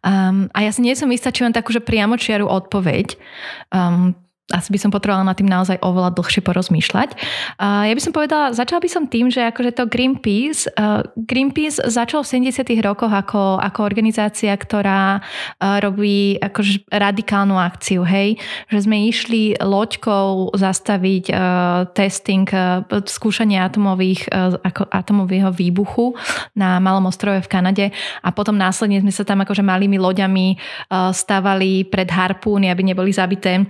um, 0.00 0.48
a 0.56 0.58
ja 0.64 0.70
si 0.72 0.80
nie 0.80 0.96
som 0.96 1.12
istá, 1.12 1.28
či 1.28 1.44
mám 1.44 1.52
takú, 1.52 1.76
že 1.76 1.84
priamočiaru 1.84 2.48
odpoveď. 2.48 3.20
Um, 3.68 4.16
asi 4.46 4.70
by 4.70 4.78
som 4.78 4.94
potrebovala 4.94 5.26
na 5.26 5.34
tým 5.34 5.50
naozaj 5.50 5.82
oveľa 5.82 6.14
dlhšie 6.14 6.38
porozmýšľať. 6.38 7.18
Ja 7.58 7.90
by 7.90 8.02
som 8.02 8.14
povedala, 8.14 8.54
začala 8.54 8.78
by 8.78 8.86
som 8.86 9.10
tým, 9.10 9.26
že 9.26 9.42
akože 9.42 9.74
to 9.74 9.90
Greenpeace, 9.90 10.70
Greenpeace 11.18 11.82
začal 11.90 12.22
v 12.22 12.54
70 12.54 12.62
rokoch 12.78 13.10
ako, 13.10 13.58
ako 13.58 13.80
organizácia, 13.82 14.54
ktorá 14.54 15.18
robí 15.58 16.38
akože 16.38 16.86
radikálnu 16.94 17.58
akciu, 17.58 18.06
hej, 18.06 18.38
že 18.70 18.86
sme 18.86 19.10
išli 19.10 19.58
loďkou 19.58 20.54
zastaviť 20.54 21.24
testing, 21.98 22.46
skúšanie 22.86 23.58
atomových, 23.58 24.30
ako 24.62 24.86
atomového 24.94 25.50
výbuchu 25.50 26.14
na 26.54 26.78
malom 26.78 27.10
ostrove 27.10 27.42
v 27.42 27.50
Kanade. 27.50 27.86
A 28.22 28.30
potom 28.30 28.54
následne 28.54 29.02
sme 29.02 29.10
sa 29.10 29.26
tam 29.26 29.42
akože 29.42 29.66
malými 29.66 29.98
loďami 29.98 30.54
stavali 31.10 31.82
pred 31.90 32.06
harpúny, 32.06 32.70
aby 32.70 32.86
neboli 32.86 33.10
zabité 33.10 33.66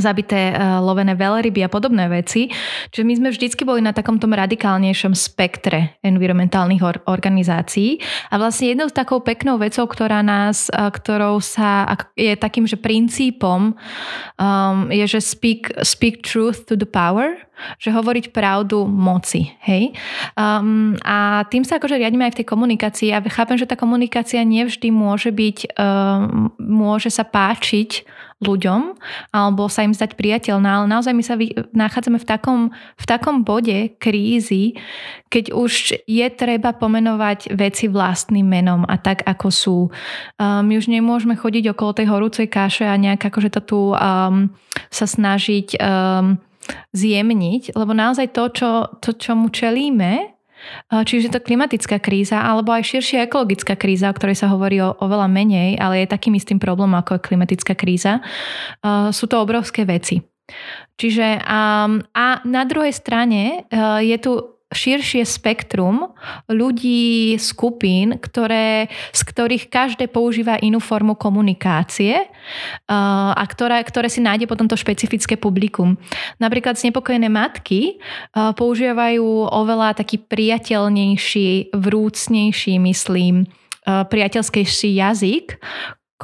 zabité 0.00 0.52
uh, 0.54 0.80
lovené 0.80 1.12
veľryby 1.12 1.60
a 1.64 1.68
podobné 1.68 2.08
veci. 2.08 2.48
Čiže 2.88 3.04
my 3.04 3.14
sme 3.20 3.28
vždycky 3.32 3.62
boli 3.68 3.84
na 3.84 3.92
takom 3.92 4.16
tom 4.16 4.32
radikálnejšom 4.32 5.12
spektre 5.12 6.00
environmentálnych 6.00 6.82
or- 6.82 7.02
organizácií 7.04 8.00
a 8.32 8.40
vlastne 8.40 8.72
jednou 8.72 8.88
z 8.88 8.96
takou 8.96 9.20
peknou 9.20 9.60
vecou, 9.60 9.84
ktorá 9.84 10.24
nás, 10.24 10.72
uh, 10.72 10.88
ktorou 10.88 11.44
sa 11.44 11.84
je 12.16 12.32
takým, 12.38 12.64
že 12.64 12.80
princípom 12.80 13.74
um, 13.74 14.78
je, 14.88 15.04
že 15.04 15.20
speak, 15.20 15.72
speak 15.84 16.24
truth 16.24 16.64
to 16.64 16.74
the 16.78 16.88
power, 16.88 17.36
že 17.78 17.94
hovoriť 17.94 18.30
pravdu 18.34 18.84
moci. 18.86 19.54
Hej? 19.62 19.94
Um, 20.34 20.98
a 21.02 21.46
tým 21.48 21.62
sa 21.62 21.78
akože 21.78 21.98
riadíme 21.98 22.26
aj 22.26 22.34
v 22.34 22.38
tej 22.42 22.50
komunikácii. 22.50 23.12
Ja 23.14 23.22
chápem, 23.22 23.58
že 23.58 23.68
tá 23.68 23.78
komunikácia 23.78 24.42
nevždy 24.42 24.90
môže 24.90 25.30
byť, 25.30 25.78
um, 25.78 26.50
môže 26.58 27.10
sa 27.10 27.22
páčiť 27.22 28.04
ľuďom 28.44 28.98
alebo 29.32 29.70
sa 29.72 29.86
im 29.86 29.96
zdať 29.96 30.18
priateľná, 30.18 30.82
ale 30.82 30.86
naozaj 30.90 31.14
my 31.16 31.24
sa 31.24 31.38
nachádzame 31.72 32.18
v 32.20 32.26
takom, 32.26 32.60
v 32.98 33.04
takom 33.08 33.46
bode 33.46 33.94
krízy, 33.96 34.76
keď 35.32 35.54
už 35.54 36.04
je 36.04 36.26
treba 36.34 36.76
pomenovať 36.76 37.54
veci 37.56 37.86
vlastným 37.88 38.44
menom 38.44 38.82
a 38.84 39.00
tak, 39.00 39.24
ako 39.24 39.48
sú. 39.48 39.78
Um, 40.36 40.66
my 40.66 40.76
už 40.76 40.92
nemôžeme 40.92 41.38
chodiť 41.38 41.72
okolo 41.72 41.96
tej 41.96 42.06
horúcej 42.10 42.46
kaše 42.50 42.84
a 42.84 43.00
nejak 43.00 43.22
akože 43.24 43.50
to 43.54 43.60
tu 43.64 43.80
um, 43.94 44.50
sa 44.92 45.06
snažiť 45.06 45.78
um, 45.80 46.36
zjemniť, 46.96 47.76
lebo 47.76 47.92
naozaj 47.92 48.32
to, 48.32 48.44
čo, 48.52 48.70
to, 49.00 49.10
čo 49.16 49.32
mu 49.36 49.48
čelíme, 49.52 50.34
Čiže 50.88 51.28
je 51.28 51.34
to 51.36 51.44
klimatická 51.44 52.00
kríza 52.00 52.40
alebo 52.40 52.72
aj 52.72 52.88
širšia 52.88 53.28
ekologická 53.28 53.76
kríza, 53.76 54.08
o 54.08 54.16
ktorej 54.16 54.40
sa 54.40 54.48
hovorí 54.48 54.80
o, 54.80 54.96
oveľa 54.96 55.28
menej, 55.28 55.76
ale 55.76 56.00
je 56.00 56.12
takým 56.16 56.32
istým 56.40 56.56
problémom 56.56 56.96
ako 56.96 57.20
je 57.20 57.26
klimatická 57.28 57.76
kríza. 57.76 58.24
Sú 59.12 59.28
to 59.28 59.44
obrovské 59.44 59.84
veci. 59.84 60.24
Čiže 60.96 61.40
a 61.44 62.28
na 62.44 62.62
druhej 62.64 62.96
strane 62.96 63.68
je 64.00 64.16
tu 64.20 64.53
širšie 64.74 65.22
spektrum 65.22 66.12
ľudí, 66.50 67.38
skupín, 67.38 68.18
ktoré, 68.18 68.90
z 69.14 69.20
ktorých 69.24 69.70
každé 69.70 70.10
používa 70.10 70.58
inú 70.58 70.82
formu 70.82 71.14
komunikácie 71.16 72.26
a 72.90 73.44
ktoré, 73.48 73.80
ktoré 73.86 74.10
si 74.10 74.20
nájde 74.20 74.50
potom 74.50 74.66
to 74.66 74.76
špecifické 74.76 75.38
publikum. 75.38 75.96
Napríklad 76.42 76.76
znepokojené 76.76 77.30
matky 77.32 78.02
používajú 78.34 79.48
oveľa 79.48 79.96
taký 79.96 80.20
priateľnejší, 80.20 81.72
vrúcnejší, 81.72 82.74
myslím, 82.82 83.46
priateľskejší 83.84 84.90
jazyk, 84.96 85.60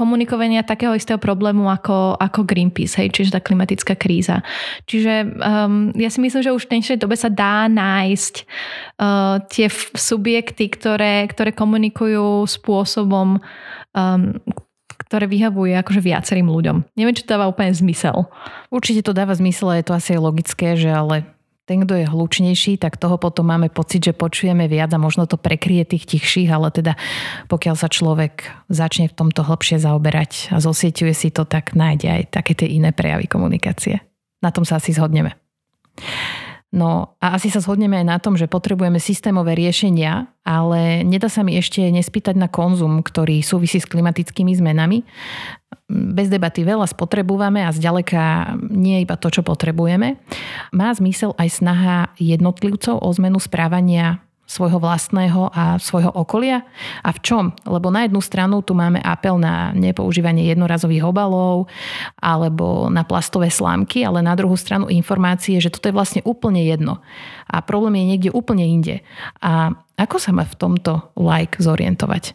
komunikovania 0.00 0.64
takého 0.64 0.96
istého 0.96 1.20
problému 1.20 1.68
ako, 1.68 2.16
ako 2.16 2.48
Greenpeace, 2.48 3.04
hej, 3.04 3.12
čiže 3.12 3.36
tá 3.36 3.40
klimatická 3.44 3.92
kríza. 4.00 4.40
Čiže 4.88 5.28
um, 5.36 5.92
ja 5.92 6.08
si 6.08 6.24
myslím, 6.24 6.40
že 6.40 6.56
už 6.56 6.64
v 6.64 6.72
dnešnej 6.72 6.96
dobe 6.96 7.20
sa 7.20 7.28
dá 7.28 7.68
nájsť 7.68 8.34
uh, 8.40 9.44
tie 9.52 9.68
subjekty, 9.92 10.72
ktoré, 10.72 11.28
ktoré 11.28 11.52
komunikujú 11.52 12.48
spôsobom, 12.48 13.36
um, 13.92 14.22
ktoré 15.04 15.28
vyhavuje 15.28 15.76
akože 15.76 16.00
viacerým 16.00 16.48
ľuďom. 16.48 16.96
Neviem, 16.96 17.12
či 17.12 17.28
to 17.28 17.36
dáva 17.36 17.52
úplne 17.52 17.76
zmysel. 17.76 18.24
Určite 18.72 19.04
to 19.04 19.12
dáva 19.12 19.36
zmysel, 19.36 19.76
je 19.76 19.84
to 19.84 19.92
asi 19.92 20.16
logické, 20.16 20.80
že 20.80 20.88
ale 20.88 21.28
ten, 21.70 21.86
kto 21.86 22.02
je 22.02 22.10
hlučnejší, 22.10 22.82
tak 22.82 22.98
toho 22.98 23.14
potom 23.14 23.46
máme 23.46 23.70
pocit, 23.70 24.02
že 24.02 24.10
počujeme 24.10 24.66
viac 24.66 24.90
a 24.90 24.98
možno 24.98 25.30
to 25.30 25.38
prekrie 25.38 25.86
tých 25.86 26.02
tichších, 26.02 26.50
ale 26.50 26.74
teda 26.74 26.98
pokiaľ 27.46 27.78
sa 27.78 27.86
človek 27.86 28.50
začne 28.66 29.06
v 29.06 29.14
tomto 29.14 29.46
hlbšie 29.46 29.78
zaoberať 29.78 30.50
a 30.50 30.58
zosieťuje 30.58 31.14
si 31.14 31.30
to, 31.30 31.46
tak 31.46 31.78
nájde 31.78 32.10
aj 32.10 32.22
také 32.34 32.58
tie 32.58 32.66
iné 32.66 32.90
prejavy 32.90 33.30
komunikácie. 33.30 34.02
Na 34.42 34.50
tom 34.50 34.66
sa 34.66 34.82
asi 34.82 34.90
zhodneme. 34.90 35.38
No 36.70 37.18
a 37.18 37.34
asi 37.34 37.50
sa 37.50 37.58
zhodneme 37.58 37.98
aj 37.98 38.06
na 38.06 38.18
tom, 38.22 38.38
že 38.38 38.46
potrebujeme 38.46 39.02
systémové 39.02 39.58
riešenia, 39.58 40.30
ale 40.46 41.02
nedá 41.02 41.26
sa 41.26 41.42
mi 41.42 41.58
ešte 41.58 41.82
nespýtať 41.90 42.38
na 42.38 42.46
konzum, 42.46 43.02
ktorý 43.02 43.42
súvisí 43.42 43.82
s 43.82 43.90
klimatickými 43.90 44.54
zmenami. 44.54 45.02
Bez 45.90 46.30
debaty 46.30 46.62
veľa 46.62 46.86
spotrebujeme 46.86 47.66
a 47.66 47.74
zďaleka 47.74 48.54
nie 48.70 49.02
iba 49.02 49.18
to, 49.18 49.34
čo 49.34 49.42
potrebujeme. 49.42 50.22
Má 50.70 50.94
zmysel 50.94 51.34
aj 51.34 51.48
snaha 51.58 52.14
jednotlivcov 52.22 53.02
o 53.02 53.08
zmenu 53.18 53.42
správania 53.42 54.22
svojho 54.50 54.82
vlastného 54.82 55.54
a 55.54 55.78
svojho 55.78 56.10
okolia? 56.10 56.66
A 57.06 57.14
v 57.14 57.22
čom? 57.22 57.44
Lebo 57.62 57.94
na 57.94 58.02
jednu 58.02 58.18
stranu 58.18 58.66
tu 58.66 58.74
máme 58.74 58.98
apel 58.98 59.38
na 59.38 59.70
nepoužívanie 59.78 60.50
jednorazových 60.50 61.06
obalov 61.06 61.70
alebo 62.18 62.90
na 62.90 63.06
plastové 63.06 63.46
slámky, 63.46 64.02
ale 64.02 64.26
na 64.26 64.34
druhú 64.34 64.58
stranu 64.58 64.90
informácie, 64.90 65.62
že 65.62 65.70
toto 65.70 65.86
je 65.86 65.94
vlastne 65.94 66.20
úplne 66.26 66.66
jedno. 66.66 66.98
A 67.46 67.62
problém 67.62 68.02
je 68.02 68.08
niekde 68.10 68.30
úplne 68.34 68.66
inde. 68.66 69.06
A 69.38 69.70
ako 69.94 70.18
sa 70.18 70.34
má 70.34 70.42
v 70.42 70.58
tomto 70.58 71.14
like 71.14 71.62
zorientovať? 71.62 72.34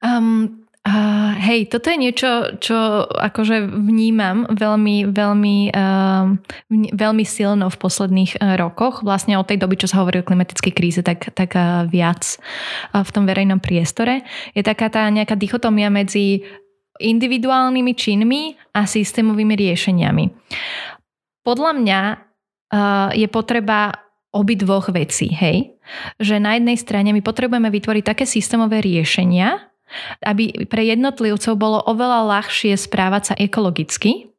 Um, 0.00 0.63
Uh, 0.84 1.32
hej, 1.40 1.72
toto 1.72 1.88
je 1.88 1.96
niečo, 1.96 2.60
čo 2.60 3.08
akože 3.08 3.72
vnímam 3.72 4.44
veľmi, 4.52 5.08
veľmi, 5.08 5.72
uh, 5.72 6.24
veľmi 6.92 7.24
silno 7.24 7.72
v 7.72 7.80
posledných 7.80 8.36
uh, 8.36 8.60
rokoch. 8.60 9.00
Vlastne 9.00 9.40
od 9.40 9.48
tej 9.48 9.64
doby, 9.64 9.80
čo 9.80 9.88
sa 9.88 10.04
hovorí 10.04 10.20
o 10.20 10.28
klimatickej 10.28 10.72
kríze, 10.76 11.00
tak, 11.00 11.32
tak 11.32 11.56
uh, 11.56 11.88
viac 11.88 12.36
uh, 12.92 13.00
v 13.00 13.10
tom 13.16 13.24
verejnom 13.24 13.64
priestore. 13.64 14.28
Je 14.52 14.60
taká 14.60 14.92
tá 14.92 15.08
nejaká 15.08 15.40
dichotomia 15.40 15.88
medzi 15.88 16.44
individuálnymi 17.00 17.92
činmi 17.96 18.52
a 18.76 18.84
systémovými 18.84 19.56
riešeniami. 19.56 20.24
Podľa 21.48 21.72
mňa 21.80 22.00
uh, 22.12 23.08
je 23.16 23.28
potreba 23.32 24.04
obidvoch 24.36 24.92
vecí, 24.92 25.32
hej? 25.32 25.80
Že 26.20 26.44
na 26.44 26.60
jednej 26.60 26.76
strane 26.76 27.08
my 27.16 27.24
potrebujeme 27.24 27.72
vytvoriť 27.72 28.04
také 28.04 28.28
systémové 28.28 28.84
riešenia, 28.84 29.72
aby 30.22 30.66
pre 30.66 30.86
jednotlivcov 30.86 31.54
bolo 31.56 31.78
oveľa 31.84 32.40
ľahšie 32.40 32.74
správať 32.76 33.22
sa 33.32 33.34
ekologicky, 33.36 34.34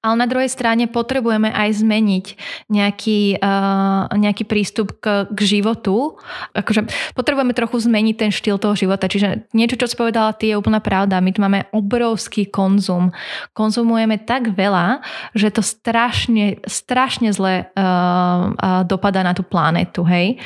ale 0.00 0.16
na 0.16 0.24
druhej 0.24 0.48
strane 0.48 0.88
potrebujeme 0.88 1.52
aj 1.52 1.84
zmeniť 1.84 2.26
nejaký, 2.72 3.36
uh, 3.36 4.08
nejaký 4.16 4.48
prístup 4.48 4.96
k, 4.96 5.28
k 5.28 5.40
životu. 5.44 6.16
Akože 6.56 6.88
potrebujeme 7.12 7.52
trochu 7.52 7.84
zmeniť 7.84 8.16
ten 8.16 8.32
štýl 8.32 8.56
toho 8.56 8.72
života. 8.72 9.12
Čiže 9.12 9.52
niečo, 9.52 9.76
čo 9.76 9.84
si 9.84 10.00
povedala 10.00 10.32
ty, 10.32 10.52
je 10.52 10.56
úplná 10.56 10.80
pravda. 10.80 11.20
My 11.20 11.36
tu 11.36 11.44
máme 11.44 11.68
obrovský 11.76 12.48
konzum. 12.48 13.12
Konzumujeme 13.52 14.16
tak 14.16 14.56
veľa, 14.56 15.04
že 15.36 15.52
to 15.52 15.60
strašne, 15.60 16.64
strašne 16.64 17.36
zle 17.36 17.68
uh, 17.68 17.76
uh, 17.76 18.82
dopadá 18.88 19.20
na 19.20 19.36
tú 19.36 19.44
planetu. 19.44 20.00
Hej? 20.08 20.40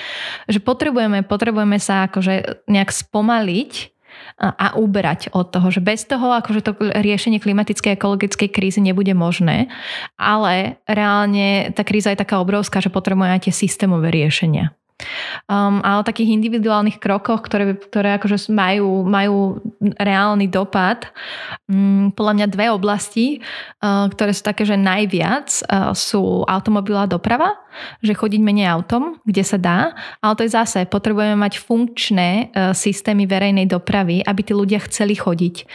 Že 0.51 0.67
potrebujeme, 0.67 1.23
potrebujeme 1.23 1.79
sa 1.79 2.11
akože 2.11 2.67
nejak 2.67 2.91
spomaliť 2.91 3.94
a 4.41 4.75
uberať 4.75 5.31
od 5.31 5.55
toho, 5.55 5.71
že 5.71 5.79
bez 5.79 6.05
toho 6.05 6.35
akože 6.35 6.61
to 6.67 6.73
riešenie 6.81 7.39
klimatickej 7.39 7.95
a 7.95 7.99
ekologickej 7.99 8.49
krízy 8.51 8.83
nebude 8.83 9.15
možné, 9.15 9.71
ale 10.19 10.83
reálne 10.91 11.71
tá 11.73 11.87
kríza 11.87 12.11
je 12.11 12.23
taká 12.23 12.43
obrovská, 12.43 12.83
že 12.83 12.91
potrebuje 12.91 13.31
aj 13.31 13.41
tie 13.47 13.55
systémové 13.55 14.11
riešenia. 14.11 14.75
Um, 15.51 15.83
ale 15.83 16.01
o 16.01 16.09
takých 16.09 16.39
individuálnych 16.39 17.03
krokoch, 17.03 17.43
ktoré, 17.43 17.75
ktoré 17.75 18.15
akože 18.15 18.49
majú, 18.55 19.03
majú 19.03 19.59
reálny 20.01 20.49
dopad, 20.49 21.13
um, 21.69 22.09
podľa 22.15 22.33
mňa 22.41 22.47
dve 22.49 22.67
oblasti, 22.73 23.27
uh, 23.85 24.09
ktoré 24.09 24.33
sú 24.33 24.43
také, 24.47 24.65
že 24.65 24.81
najviac 24.81 25.49
uh, 25.69 25.93
sú 25.93 26.49
automobilová 26.49 27.05
doprava, 27.05 27.61
že 28.01 28.15
chodiť 28.15 28.41
menej 28.41 28.71
autom, 28.71 29.19
kde 29.27 29.43
sa 29.43 29.59
dá, 29.59 29.93
ale 30.23 30.33
to 30.39 30.47
je 30.47 30.55
zase, 30.55 30.87
potrebujeme 30.87 31.35
mať 31.35 31.59
funkčné 31.59 32.31
uh, 32.55 32.71
systémy 32.71 33.27
verejnej 33.27 33.67
dopravy, 33.67 34.23
aby 34.23 34.41
tí 34.41 34.55
ľudia 34.55 34.81
chceli 34.87 35.19
chodiť 35.19 35.67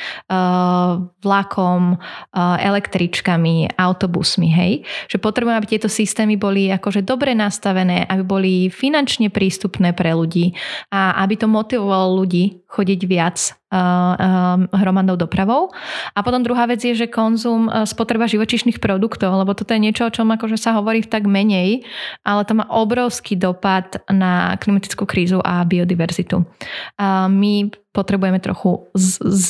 vlakom, 1.20 2.00
električkami, 2.36 3.76
autobusmi, 3.76 4.48
hej. 4.48 4.74
Že 5.12 5.18
potrebujeme, 5.20 5.58
aby 5.60 5.70
tieto 5.76 5.90
systémy 5.92 6.40
boli 6.40 6.72
akože 6.72 7.04
dobre 7.04 7.36
nastavené, 7.36 8.08
aby 8.08 8.24
boli 8.24 8.54
finančne 8.72 9.28
prístupné 9.34 9.92
pre 9.92 10.16
ľudí 10.16 10.56
a 10.94 11.20
aby 11.20 11.36
to 11.36 11.48
motivovalo 11.52 12.24
ľudí 12.24 12.64
chodiť 12.70 13.02
viac 13.10 13.38
hromadnou 14.70 15.18
dopravou. 15.18 15.74
A 16.14 16.22
potom 16.22 16.46
druhá 16.46 16.70
vec 16.70 16.86
je, 16.86 16.94
že 16.94 17.10
konzum 17.10 17.66
spotreba 17.90 18.30
živočišných 18.30 18.78
produktov, 18.78 19.34
lebo 19.34 19.58
toto 19.58 19.74
je 19.74 19.82
niečo, 19.82 20.06
o 20.06 20.14
čom 20.14 20.30
akože 20.30 20.58
sa 20.58 20.78
hovorí 20.78 21.02
tak 21.02 21.26
menej, 21.26 21.82
ale 22.22 22.46
to 22.46 22.54
má 22.54 22.70
obrovský 22.70 23.38
dopad 23.38 24.02
na 24.10 24.54
klimatickú 24.62 25.10
krízu 25.10 25.42
a 25.42 25.66
biodiverzitu. 25.66 26.46
A 27.02 27.26
my 27.26 27.74
potrebujeme 27.90 28.38
trochu 28.38 28.86
z, 28.94 29.18
z, 29.18 29.44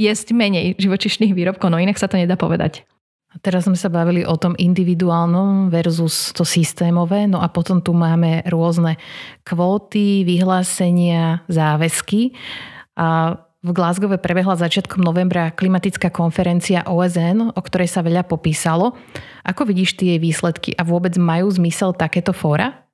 jesť 0.00 0.32
menej 0.32 0.80
živočišných 0.80 1.36
výrobkov, 1.36 1.68
no 1.68 1.76
inak 1.76 2.00
sa 2.00 2.08
to 2.08 2.16
nedá 2.16 2.40
povedať. 2.40 2.88
A 3.30 3.38
teraz 3.38 3.70
sme 3.70 3.78
sa 3.78 3.86
bavili 3.86 4.26
o 4.26 4.34
tom 4.34 4.58
individuálnom 4.58 5.70
versus 5.70 6.34
to 6.34 6.42
systémové, 6.42 7.30
no 7.30 7.38
a 7.38 7.46
potom 7.46 7.78
tu 7.78 7.94
máme 7.94 8.42
rôzne 8.50 8.98
kvóty, 9.46 10.26
vyhlásenia, 10.26 11.46
záväzky. 11.46 12.34
A 12.98 13.38
v 13.60 13.70
Glasgow 13.70 14.10
prebehla 14.18 14.58
začiatkom 14.58 15.04
novembra 15.04 15.54
klimatická 15.54 16.10
konferencia 16.10 16.82
OSN, 16.88 17.54
o 17.54 17.60
ktorej 17.60 17.92
sa 17.92 18.02
veľa 18.02 18.26
popísalo. 18.26 18.98
Ako 19.46 19.62
vidíš 19.62 19.94
tie 19.94 20.18
výsledky 20.18 20.74
a 20.74 20.82
vôbec 20.82 21.14
majú 21.14 21.46
zmysel 21.54 21.94
takéto 21.94 22.34
fóra? 22.34 22.89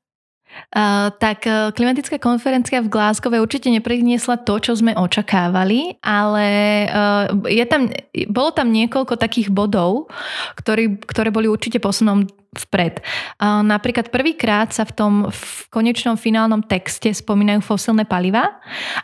Uh, 0.72 1.12
tak 1.20 1.44
uh, 1.44 1.68
klimatická 1.70 2.16
konferencia 2.16 2.80
v 2.80 2.88
Glasgow 2.88 3.28
určite 3.36 3.68
nepriniesla 3.68 4.40
to, 4.40 4.56
čo 4.56 4.72
sme 4.72 4.96
očakávali, 4.96 6.00
ale 6.00 6.48
uh, 6.88 7.24
je 7.44 7.64
tam, 7.68 7.92
bolo 8.32 8.50
tam 8.56 8.72
niekoľko 8.72 9.20
takých 9.20 9.52
bodov, 9.52 10.08
ktorý, 10.56 10.96
ktoré 11.04 11.28
boli 11.28 11.46
určite 11.46 11.76
posunom 11.76 12.24
vpred. 12.56 13.04
Napríklad 13.44 14.08
prvýkrát 14.08 14.72
sa 14.72 14.88
v 14.88 14.96
tom 14.96 15.12
v 15.28 15.44
konečnom 15.68 16.16
finálnom 16.16 16.64
texte 16.64 17.12
spomínajú 17.12 17.60
fosilné 17.60 18.08
paliva 18.08 18.48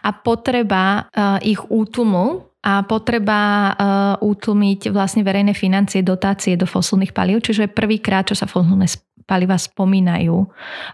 a 0.00 0.09
potreba 0.09 1.12
ich 1.44 1.61
útlumu 1.68 2.48
a 2.62 2.87
potreba 2.87 3.74
uh, 3.74 3.74
útlmiť 4.22 4.94
vlastne 4.94 5.26
verejné 5.26 5.50
financie, 5.50 5.98
dotácie 6.00 6.55
do 6.55 6.62
fosilných 6.62 7.11
palív, 7.11 7.42
čiže 7.42 7.66
prvýkrát, 7.66 8.22
čo 8.22 8.38
sa 8.38 8.46
fosilné 8.46 8.87
paliva 9.26 9.58
spomínajú 9.58 10.46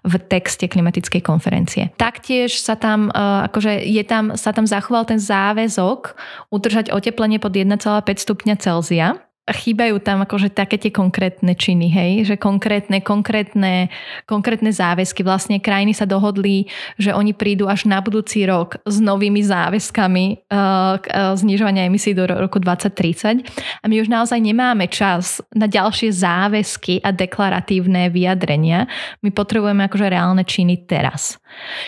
v 0.04 0.14
texte 0.26 0.66
klimatickej 0.66 1.22
konferencie. 1.22 1.90
Taktiež 2.00 2.58
sa 2.58 2.74
tam, 2.74 3.12
e, 3.12 3.20
akože 3.50 3.84
je 3.84 4.02
tam, 4.08 4.34
sa 4.34 4.50
tam 4.56 4.64
zachoval 4.64 5.04
ten 5.04 5.20
záväzok 5.20 6.16
udržať 6.48 6.90
oteplenie 6.90 7.36
pod 7.38 7.52
1,5 7.54 8.18
stupňa 8.18 8.54
Celzia 8.58 9.27
chýbajú 9.52 10.00
tam 10.00 10.24
akože 10.24 10.52
také 10.52 10.80
tie 10.80 10.92
konkrétne 10.92 11.52
činy, 11.52 11.88
hej, 11.92 12.12
že 12.24 12.34
konkrétne, 12.40 13.00
konkrétne, 13.04 13.92
konkrétne 14.24 14.72
záväzky. 14.72 15.20
Vlastne 15.20 15.60
krajiny 15.60 15.92
sa 15.92 16.08
dohodli, 16.08 16.68
že 16.96 17.12
oni 17.12 17.36
prídu 17.36 17.68
až 17.68 17.84
na 17.84 18.00
budúci 18.00 18.48
rok 18.48 18.80
s 18.88 18.96
novými 18.98 19.44
záväzkami 19.44 20.24
uh, 20.48 20.56
uh, 20.56 21.36
znižovania 21.36 21.84
emisí 21.86 22.16
do 22.16 22.24
roku 22.24 22.56
2030 22.56 23.44
a 23.82 23.84
my 23.84 23.96
už 24.00 24.08
naozaj 24.08 24.40
nemáme 24.40 24.88
čas 24.88 25.44
na 25.52 25.68
ďalšie 25.68 26.08
záväzky 26.12 27.04
a 27.04 27.12
deklaratívne 27.12 28.08
vyjadrenia. 28.08 28.88
My 29.20 29.30
potrebujeme 29.30 29.84
akože 29.86 30.06
reálne 30.08 30.42
činy 30.48 30.88
teraz. 30.88 31.36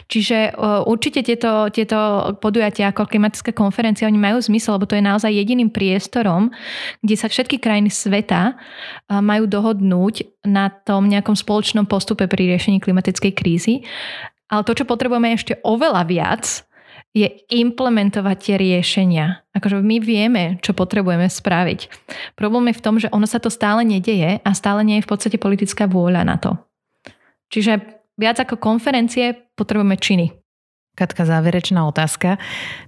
Čiže 0.06 0.54
uh, 0.54 0.84
určite 0.84 1.24
tieto, 1.24 1.68
tieto 1.72 2.32
podujatia 2.38 2.92
ako 2.92 3.08
klimatická 3.08 3.52
konferencia, 3.54 4.08
oni 4.08 4.20
majú 4.20 4.38
zmysel, 4.42 4.76
lebo 4.76 4.86
to 4.86 4.96
je 4.98 5.04
naozaj 5.04 5.30
jediným 5.30 5.70
priestorom, 5.72 6.52
kde 7.00 7.16
sa 7.16 7.26
všetky 7.30 7.49
všetky 7.50 7.66
krajiny 7.66 7.90
sveta 7.90 8.54
majú 9.10 9.50
dohodnúť 9.50 10.46
na 10.46 10.70
tom 10.70 11.10
nejakom 11.10 11.34
spoločnom 11.34 11.82
postupe 11.82 12.30
pri 12.30 12.54
riešení 12.54 12.78
klimatickej 12.78 13.32
krízy. 13.34 13.82
Ale 14.46 14.62
to, 14.62 14.78
čo 14.78 14.86
potrebujeme 14.86 15.34
ešte 15.34 15.58
oveľa 15.66 16.06
viac, 16.06 16.62
je 17.10 17.26
implementovať 17.50 18.36
tie 18.38 18.54
riešenia. 18.54 19.42
Akože 19.50 19.82
my 19.82 19.98
vieme, 19.98 20.62
čo 20.62 20.78
potrebujeme 20.78 21.26
spraviť. 21.26 21.90
Problém 22.38 22.70
je 22.70 22.78
v 22.78 22.84
tom, 22.86 23.02
že 23.02 23.10
ono 23.10 23.26
sa 23.26 23.42
to 23.42 23.50
stále 23.50 23.82
nedeje 23.82 24.38
a 24.38 24.50
stále 24.54 24.86
nie 24.86 25.02
je 25.02 25.06
v 25.06 25.10
podstate 25.10 25.34
politická 25.34 25.90
vôľa 25.90 26.22
na 26.22 26.38
to. 26.38 26.54
Čiže 27.50 27.82
viac 28.14 28.38
ako 28.38 28.62
konferencie 28.62 29.34
potrebujeme 29.58 29.98
činy. 29.98 30.39
Katka, 30.90 31.24
záverečná 31.24 31.86
otázka. 31.88 32.36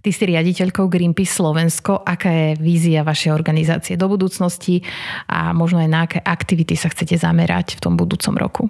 Ty 0.05 0.11
si 0.13 0.23
riaditeľkou 0.29 0.91
Greenpeace 0.91 1.33
Slovensko. 1.33 2.03
Aká 2.03 2.29
je 2.29 2.49
vízia 2.61 3.07
vašej 3.07 3.33
organizácie 3.33 3.95
do 3.97 4.11
budúcnosti 4.11 4.85
a 5.31 5.55
možno 5.57 5.81
aj 5.81 5.89
na 5.89 6.01
aké 6.05 6.19
aktivity 6.21 6.77
sa 6.77 6.93
chcete 6.93 7.17
zamerať 7.17 7.79
v 7.79 7.81
tom 7.81 7.95
budúcom 7.97 8.35
roku? 8.37 8.65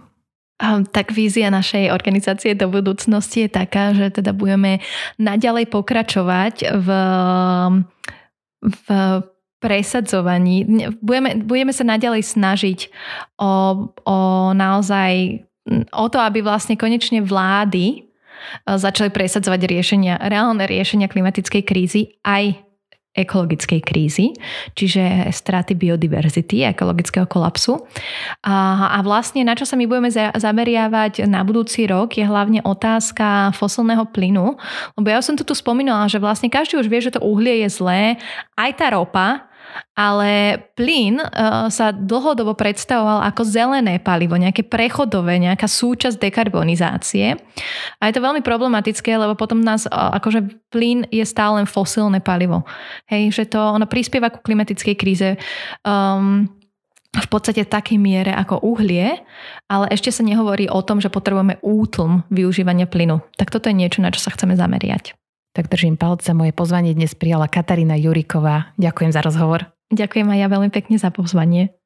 Tak 0.94 1.10
vízia 1.10 1.50
našej 1.50 1.90
organizácie 1.90 2.54
do 2.54 2.70
budúcnosti 2.70 3.48
je 3.48 3.50
taká, 3.50 3.98
že 3.98 4.14
teda 4.14 4.30
budeme 4.30 4.78
naďalej 5.18 5.66
pokračovať 5.74 6.78
v, 6.78 6.88
v 8.62 8.86
presadzovaní. 9.58 10.86
Budeme, 11.02 11.42
budeme 11.42 11.74
sa 11.74 11.82
naďalej 11.82 12.22
snažiť 12.22 12.78
o, 13.42 13.50
o 14.06 14.18
naozaj 14.54 15.42
o 15.90 16.06
to, 16.06 16.18
aby 16.22 16.46
vlastne 16.46 16.78
konečne 16.78 17.26
vlády 17.26 18.11
začali 18.66 19.10
presadzovať 19.10 19.60
riešenia, 19.66 20.14
reálne 20.20 20.64
riešenia 20.66 21.10
klimatickej 21.10 21.62
krízy 21.62 22.18
aj 22.22 22.72
ekologickej 23.12 23.80
krízy, 23.84 24.32
čiže 24.72 25.28
straty 25.28 25.76
biodiverzity 25.76 26.64
ekologického 26.64 27.28
kolapsu. 27.28 27.84
A, 28.40 28.88
a 28.96 28.98
vlastne 29.04 29.44
na 29.44 29.52
čo 29.52 29.68
sa 29.68 29.76
my 29.76 29.84
budeme 29.84 30.08
za, 30.08 30.32
zameriavať 30.32 31.28
na 31.28 31.44
budúci 31.44 31.84
rok 31.84 32.16
je 32.16 32.24
hlavne 32.24 32.64
otázka 32.64 33.52
fosilného 33.52 34.08
plynu, 34.08 34.56
lebo 34.96 35.08
ja 35.12 35.20
som 35.20 35.36
tu 35.36 35.44
tu 35.44 35.52
spomínala, 35.52 36.08
že 36.08 36.16
vlastne 36.16 36.48
každý 36.48 36.80
už 36.80 36.88
vie, 36.88 37.04
že 37.04 37.12
to 37.12 37.20
uhlie 37.20 37.68
je 37.68 37.68
zlé, 37.68 38.16
aj 38.56 38.70
tá 38.80 38.88
ropa, 38.96 39.51
ale 39.92 40.62
plyn 40.76 41.20
uh, 41.20 41.68
sa 41.68 41.92
dlhodobo 41.92 42.56
predstavoval 42.56 43.24
ako 43.28 43.42
zelené 43.44 44.00
palivo, 44.00 44.36
nejaké 44.36 44.64
prechodové, 44.64 45.36
nejaká 45.40 45.68
súčasť 45.68 46.16
dekarbonizácie. 46.20 47.36
A 48.00 48.02
je 48.08 48.14
to 48.14 48.24
veľmi 48.24 48.40
problematické, 48.40 49.14
lebo 49.16 49.36
potom 49.36 49.60
nás, 49.60 49.84
uh, 49.88 50.16
akože 50.16 50.68
plyn 50.72 51.08
je 51.12 51.24
stále 51.24 51.62
len 51.62 51.68
fosílne 51.68 52.20
palivo. 52.24 52.64
Hej, 53.08 53.32
že 53.32 53.44
to 53.52 53.60
ono 53.60 53.84
prispieva 53.84 54.32
ku 54.32 54.40
klimatickej 54.40 54.94
kríze. 54.96 55.36
Um, 55.84 56.48
v 57.12 57.28
podstate 57.28 57.68
takej 57.68 58.00
miere 58.00 58.32
ako 58.32 58.64
uhlie, 58.64 59.20
ale 59.68 59.86
ešte 59.92 60.08
sa 60.08 60.24
nehovorí 60.24 60.72
o 60.72 60.80
tom, 60.80 60.96
že 60.96 61.12
potrebujeme 61.12 61.60
útlm 61.60 62.24
využívania 62.32 62.88
plynu. 62.88 63.20
Tak 63.36 63.52
toto 63.52 63.68
je 63.68 63.76
niečo, 63.76 64.00
na 64.00 64.08
čo 64.08 64.24
sa 64.24 64.32
chceme 64.32 64.56
zameriať. 64.56 65.12
Tak 65.52 65.68
držím 65.68 66.00
palce. 66.00 66.32
Moje 66.32 66.56
pozvanie 66.56 66.96
dnes 66.96 67.12
prijala 67.12 67.44
Katarína 67.44 67.92
Juriková. 68.00 68.72
Ďakujem 68.80 69.12
za 69.12 69.20
rozhovor. 69.20 69.68
Ďakujem 69.92 70.24
aj 70.32 70.38
ja 70.40 70.48
veľmi 70.48 70.70
pekne 70.72 70.96
za 70.96 71.12
pozvanie. 71.12 71.76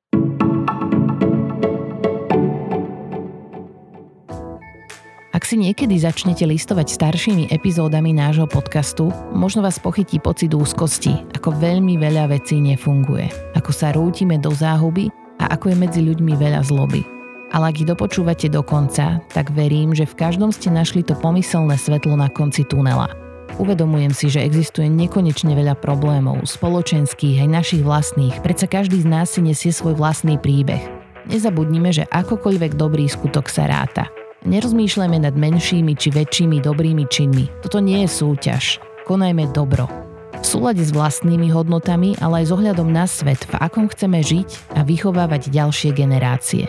Ak 5.34 5.42
si 5.44 5.58
niekedy 5.58 5.98
začnete 5.98 6.46
listovať 6.46 6.94
staršími 6.94 7.50
epizódami 7.50 8.14
nášho 8.14 8.46
podcastu, 8.46 9.10
možno 9.34 9.66
vás 9.66 9.82
pochytí 9.82 10.22
pocit 10.22 10.54
úzkosti, 10.54 11.26
ako 11.34 11.58
veľmi 11.58 11.98
veľa 11.98 12.38
vecí 12.38 12.62
nefunguje, 12.62 13.28
ako 13.58 13.70
sa 13.74 13.90
rútime 13.90 14.38
do 14.38 14.54
záhuby 14.54 15.10
a 15.42 15.50
ako 15.58 15.74
je 15.74 15.76
medzi 15.76 16.00
ľuďmi 16.06 16.38
veľa 16.38 16.62
zloby. 16.62 17.02
Ale 17.50 17.74
ak 17.74 17.82
ich 17.82 17.90
dopočúvate 17.90 18.46
do 18.46 18.62
konca, 18.62 19.18
tak 19.34 19.50
verím, 19.50 19.90
že 19.90 20.06
v 20.06 20.18
každom 20.22 20.54
ste 20.54 20.70
našli 20.70 21.02
to 21.02 21.18
pomyselné 21.18 21.74
svetlo 21.74 22.14
na 22.14 22.30
konci 22.30 22.62
tunela– 22.62 23.10
Uvedomujem 23.56 24.12
si, 24.12 24.28
že 24.28 24.44
existuje 24.44 24.84
nekonečne 24.92 25.56
veľa 25.56 25.80
problémov, 25.80 26.44
spoločenských 26.44 27.40
aj 27.40 27.48
našich 27.48 27.82
vlastných, 27.82 28.44
predsa 28.44 28.68
každý 28.68 29.00
z 29.00 29.08
nás 29.08 29.32
si 29.32 29.40
nesie 29.40 29.72
svoj 29.72 29.96
vlastný 29.96 30.36
príbeh. 30.36 30.84
Nezabudnime, 31.32 31.88
že 31.88 32.04
akokoľvek 32.04 32.76
dobrý 32.76 33.08
skutok 33.08 33.48
sa 33.48 33.64
ráta. 33.64 34.12
Nerozmýšľajme 34.44 35.24
nad 35.24 35.34
menšími 35.34 35.96
či 35.96 36.12
väčšími 36.12 36.60
dobrými 36.60 37.08
činmi. 37.08 37.48
Toto 37.64 37.80
nie 37.80 38.04
je 38.04 38.08
súťaž. 38.12 38.78
Konajme 39.08 39.48
dobro. 39.56 39.88
V 40.36 40.44
súlade 40.44 40.84
s 40.84 40.92
vlastnými 40.92 41.48
hodnotami, 41.48 42.12
ale 42.20 42.44
aj 42.44 42.52
s 42.52 42.54
ohľadom 42.54 42.92
na 42.92 43.08
svet, 43.08 43.40
v 43.48 43.56
akom 43.56 43.88
chceme 43.88 44.20
žiť 44.20 44.76
a 44.76 44.84
vychovávať 44.84 45.48
ďalšie 45.48 45.96
generácie. 45.96 46.68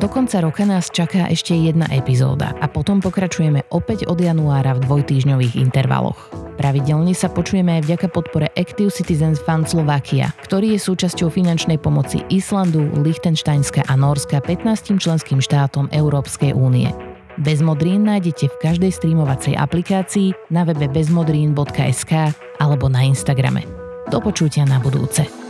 Do 0.00 0.08
konca 0.08 0.40
roka 0.40 0.64
nás 0.64 0.88
čaká 0.88 1.28
ešte 1.28 1.52
jedna 1.52 1.84
epizóda 1.92 2.56
a 2.64 2.66
potom 2.70 3.04
pokračujeme 3.04 3.68
opäť 3.68 4.08
od 4.08 4.16
januára 4.16 4.72
v 4.72 4.88
dvojtýžňových 4.88 5.60
intervaloch. 5.60 6.32
Pravidelne 6.56 7.12
sa 7.12 7.28
počujeme 7.28 7.76
aj 7.76 7.84
vďaka 7.84 8.08
podpore 8.08 8.48
Active 8.56 8.88
Citizens 8.88 9.36
Fund 9.44 9.68
Slovakia, 9.68 10.32
ktorý 10.48 10.76
je 10.76 10.80
súčasťou 10.80 11.28
finančnej 11.28 11.76
pomoci 11.76 12.24
Islandu, 12.32 12.88
Liechtensteinska 13.04 13.84
a 13.84 13.92
Norska 13.92 14.40
15 14.40 14.96
členským 14.96 15.44
štátom 15.44 15.92
Európskej 15.92 16.56
únie. 16.56 16.88
Bezmodrín 17.36 18.08
nájdete 18.08 18.48
v 18.48 18.60
každej 18.64 18.96
streamovacej 18.96 19.60
aplikácii 19.60 20.32
na 20.48 20.64
webe 20.64 20.88
bezmodrín.sk 20.88 22.32
alebo 22.56 22.88
na 22.88 23.04
Instagrame. 23.04 23.68
Do 24.08 24.24
počutia 24.24 24.64
na 24.64 24.80
budúce. 24.80 25.41